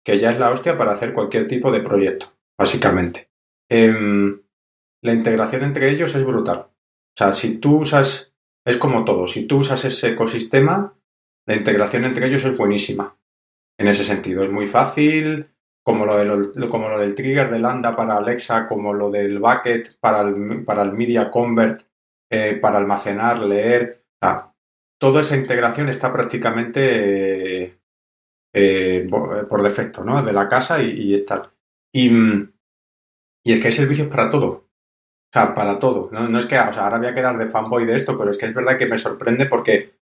[0.06, 3.30] que ya es la hostia para hacer cualquier tipo de proyecto, básicamente.
[3.70, 4.42] Em,
[5.02, 6.60] la integración entre ellos es brutal.
[6.60, 8.34] O sea, si tú usas,
[8.66, 10.96] es como todo, si tú usas ese ecosistema,
[11.50, 13.18] la integración entre ellos es buenísima.
[13.80, 15.50] En ese sentido, es muy fácil,
[15.84, 20.22] como lo, como lo del trigger de Lambda para Alexa, como lo del bucket para
[20.22, 21.82] el, para el Media Convert,
[22.30, 24.06] eh, para almacenar, leer.
[25.00, 27.80] toda esa integración está prácticamente
[28.54, 30.22] eh, por defecto, ¿no?
[30.22, 31.52] De la casa y, y está.
[31.92, 32.12] Y,
[33.44, 34.50] y es que hay servicios para todo.
[34.50, 36.12] O sea, para todo.
[36.12, 38.30] No, no es que, o sea, ahora voy a quedar de fanboy de esto, pero
[38.30, 39.99] es que es verdad que me sorprende porque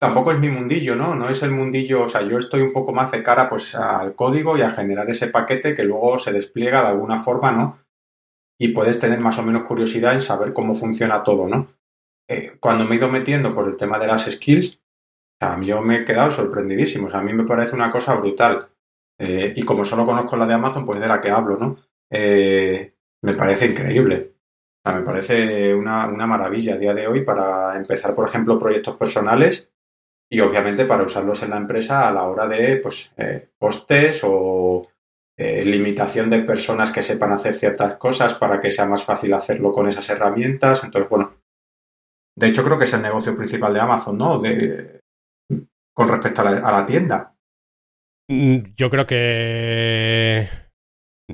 [0.00, 1.14] tampoco es mi mundillo, ¿no?
[1.14, 4.14] No es el mundillo, o sea, yo estoy un poco más de cara pues al
[4.14, 7.78] código y a generar ese paquete que luego se despliega de alguna forma, ¿no?
[8.58, 11.68] Y puedes tener más o menos curiosidad en saber cómo funciona todo, ¿no?
[12.28, 14.80] Eh, cuando me he ido metiendo por el tema de las skills,
[15.62, 18.68] yo me he quedado sorprendidísimo, o sea, a mí me parece una cosa brutal.
[19.18, 21.76] Eh, y como solo conozco la de Amazon, pues de la que hablo, ¿no?
[22.10, 24.32] Eh, me parece increíble.
[24.82, 28.58] O sea, me parece una, una maravilla a día de hoy para empezar, por ejemplo,
[28.58, 29.69] proyectos personales
[30.32, 34.88] y obviamente para usarlos en la empresa a la hora de pues, eh, costes o
[35.36, 39.72] eh, limitación de personas que sepan hacer ciertas cosas para que sea más fácil hacerlo
[39.72, 40.84] con esas herramientas.
[40.84, 41.34] Entonces, bueno,
[42.36, 44.38] de hecho creo que es el negocio principal de Amazon, ¿no?
[44.38, 45.00] De,
[45.92, 47.34] con respecto a la, tienda.
[48.28, 50.48] Mm, yo creo que...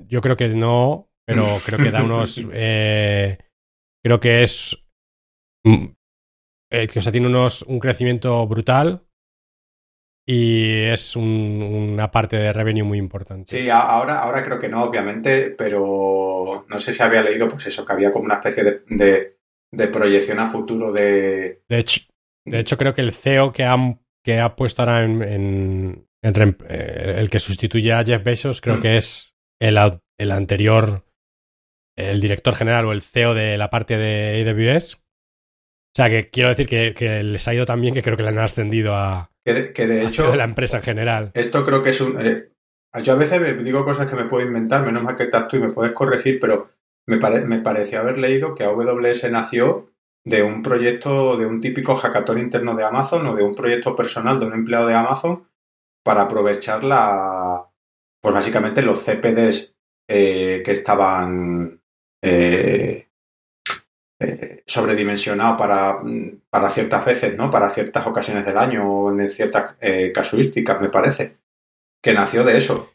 [0.09, 2.45] Yo creo que no, pero creo que da unos...
[2.53, 3.39] Eh,
[4.03, 4.77] creo que es
[6.71, 9.07] eh, que o sea, tiene unos, un crecimiento brutal
[10.29, 13.57] y es una parte de revenue muy importante.
[13.57, 17.85] Sí, ahora, ahora creo que no, obviamente, pero no sé si había leído, pues eso,
[17.85, 19.37] que había como una especie de,
[19.71, 21.63] de, proyección a futuro de...
[21.69, 22.01] De hecho,
[22.45, 27.31] de hecho, creo que el CEO que, han, que ha puesto ahora en, eh, el
[27.31, 28.83] que sustituye a Jeff Bezos, creo mm.
[28.83, 29.79] que es el,
[30.19, 31.05] el anterior,
[31.97, 35.06] el director general o el CEO de la parte de AWS,
[35.97, 38.29] o sea, que quiero decir que, les ha ido tan bien que creo que le
[38.29, 41.31] han ascendido a, que de, hecho de la empresa en general.
[41.33, 42.21] Esto creo que es un...
[42.21, 42.51] Eh,
[43.03, 45.57] yo a veces me digo cosas que me puedo inventar, menos mal que estás tú
[45.57, 46.69] y me puedes corregir, pero
[47.07, 49.91] me, me pareció haber leído que AWS nació
[50.23, 54.39] de un proyecto, de un típico hackathon interno de Amazon o de un proyecto personal
[54.39, 55.49] de un empleado de Amazon
[56.05, 57.71] para aprovechar la,
[58.21, 59.75] pues básicamente los CPDs
[60.11, 61.81] eh, que estaban
[62.23, 63.06] eh,
[64.19, 66.01] eh, sobredimensionado para,
[66.49, 67.51] para ciertas veces, ¿no?
[67.51, 71.37] Para ciertas ocasiones del año o en ciertas eh, casuísticas, me parece.
[72.03, 72.93] Que nació de eso.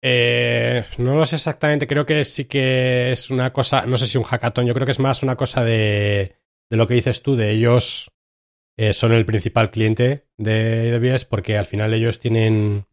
[0.00, 4.16] Eh, no lo sé exactamente, creo que sí que es una cosa, no sé si
[4.16, 6.36] un hackathon, yo creo que es más una cosa de,
[6.70, 8.12] de lo que dices tú, de ellos
[8.92, 12.86] son el principal cliente de AWS porque al final ellos tienen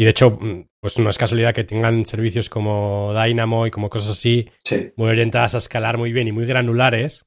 [0.00, 3.90] y de hecho, mm, pues no es casualidad que tengan servicios como Dynamo y como
[3.90, 4.48] cosas así,
[4.96, 7.26] muy orientadas a escalar muy bien y muy granulares,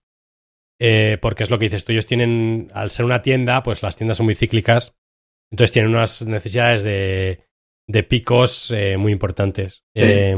[0.82, 3.96] eh, porque es lo que dices tú, ellos tienen, al ser una tienda, pues las
[3.96, 4.96] tiendas son muy cíclicas,
[5.52, 7.46] entonces tienen unas necesidades de,
[7.88, 9.84] de picos eh, muy importantes.
[9.94, 10.36] Eh,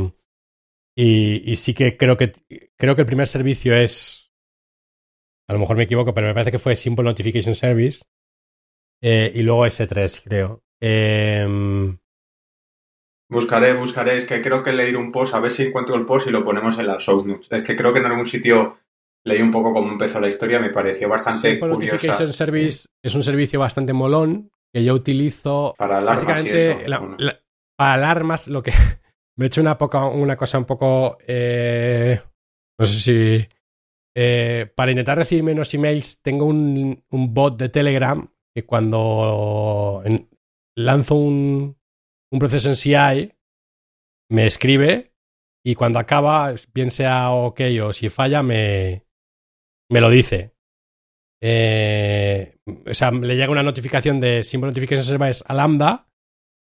[0.93, 2.33] y, y, sí que creo que
[2.77, 4.33] creo que el primer servicio es,
[5.47, 8.03] a lo mejor me equivoco, pero me parece que fue Simple Notification Service
[9.01, 10.63] y luego S3, creo.
[13.30, 14.17] Buscaré, buscaré.
[14.17, 16.43] Es que creo que leí un post, a ver si encuentro el post y lo
[16.43, 17.47] ponemos en la show notes.
[17.51, 18.78] Es que creo que en algún sitio
[19.26, 22.32] leí un poco cómo empezó la historia, me pareció bastante sí, curiosa.
[22.32, 26.86] Service es un servicio bastante molón que yo utilizo para alarmas básicamente
[27.76, 28.47] para alarmas.
[28.47, 28.71] Lo que
[29.38, 32.21] me he hecho una, poca, una cosa un poco, eh,
[32.80, 33.47] no sé si
[34.15, 40.03] eh, para intentar recibir menos emails tengo un, un bot de Telegram que cuando
[40.78, 41.76] lanzo un,
[42.36, 43.31] un proceso en CI,
[44.29, 45.13] me escribe
[45.65, 49.05] y cuando acaba, bien sea ok o si falla, me,
[49.89, 50.51] me lo dice.
[51.41, 56.09] Eh, o sea, le llega una notificación de Simple Notification Service a Lambda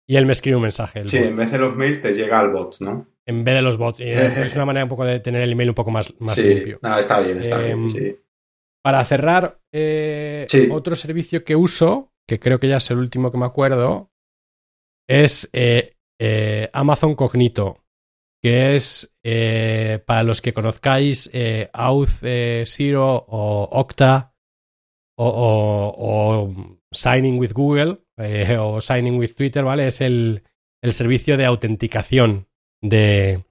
[0.08, 1.06] y él me escribe un mensaje.
[1.06, 3.06] Sí, en vez de los mails te llega al bot, ¿no?
[3.26, 4.00] En vez de los bots.
[4.00, 6.78] es una manera un poco de tener el email un poco más, más sí, limpio.
[6.82, 7.72] No, está bien, está bien.
[7.72, 8.16] Em, Sí.
[8.82, 10.68] Para cerrar, eh, Sí.
[10.72, 14.09] otro servicio que uso, que creo que ya es el último que me acuerdo,
[15.10, 17.84] es eh, eh, Amazon Cognito,
[18.40, 21.28] que es, eh, para los que conozcáis,
[21.72, 22.22] Auth
[22.64, 24.34] Zero o Okta
[25.18, 26.54] o,
[26.92, 27.98] Signing with Google
[28.58, 29.88] o Signing with Twitter, ¿vale?
[29.88, 30.44] Es el,
[30.80, 32.46] el servicio de autenticación
[32.80, 33.44] de,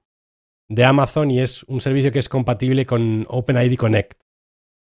[0.69, 4.13] de Amazon y es un servicio que es compatible con OpenID Connect.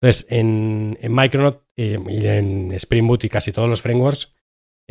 [0.00, 1.94] Entonces, en, en Micronaut y
[2.26, 4.32] en Spring Boot y casi todos los frameworks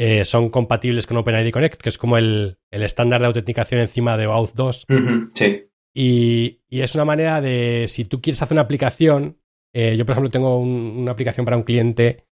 [0.04, 4.18] eh, son compatibles con OpenID Connect, que es como el, el estándar de autenticación encima
[4.18, 4.86] de Auth 2.
[4.89, 5.68] Ujú, sí.
[5.93, 9.38] Y, y es una manera de, si tú quieres hacer una aplicación,
[9.76, 12.26] eh, yo por ejemplo tengo un- una aplicación para un cliente,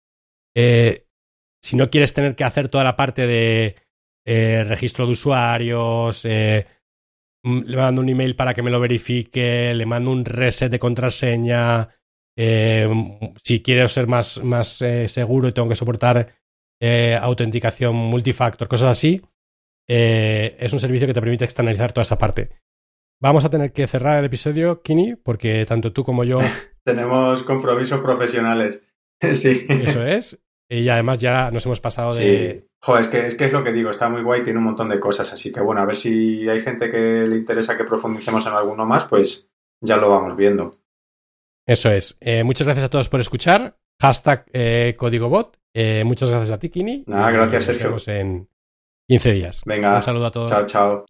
[0.55, 1.05] eh,
[1.61, 3.75] si no quieres tener que hacer toda la parte de
[4.65, 10.09] registro de usuarios, mm, le mando un email para que me lo verifique, le mando
[10.11, 11.89] un reset de contraseña,
[12.35, 16.38] si quiero ser más, más seguro y tengo que soportar
[16.81, 19.21] eh, autenticación multifactor, cosas así,
[19.87, 22.49] eh, es un servicio que te permite externalizar toda esa parte.
[23.21, 26.39] Vamos a tener que cerrar el episodio, Kini, porque tanto tú como yo,
[26.83, 28.81] Tenemos compromisos profesionales.
[29.33, 29.65] sí.
[29.67, 30.39] eso es.
[30.71, 32.67] Y además ya nos hemos pasado de...
[32.81, 34.87] Joder, es que, es que es lo que digo, está muy guay, tiene un montón
[34.87, 38.45] de cosas, así que bueno, a ver si hay gente que le interesa que profundicemos
[38.45, 39.49] en alguno más, pues
[39.81, 40.71] ya lo vamos viendo.
[41.67, 42.17] Eso es.
[42.21, 43.77] Eh, muchas gracias a todos por escuchar.
[44.01, 45.58] Hashtag eh, CódigoBot.
[45.73, 47.03] Eh, muchas gracias a ti, Kini.
[47.07, 47.85] Nada, Y gracias, nos Sergio.
[47.87, 48.49] vemos en
[49.07, 49.61] 15 días.
[49.65, 49.95] Venga.
[49.95, 50.49] Un saludo a todos.
[50.51, 51.05] Chao, chao.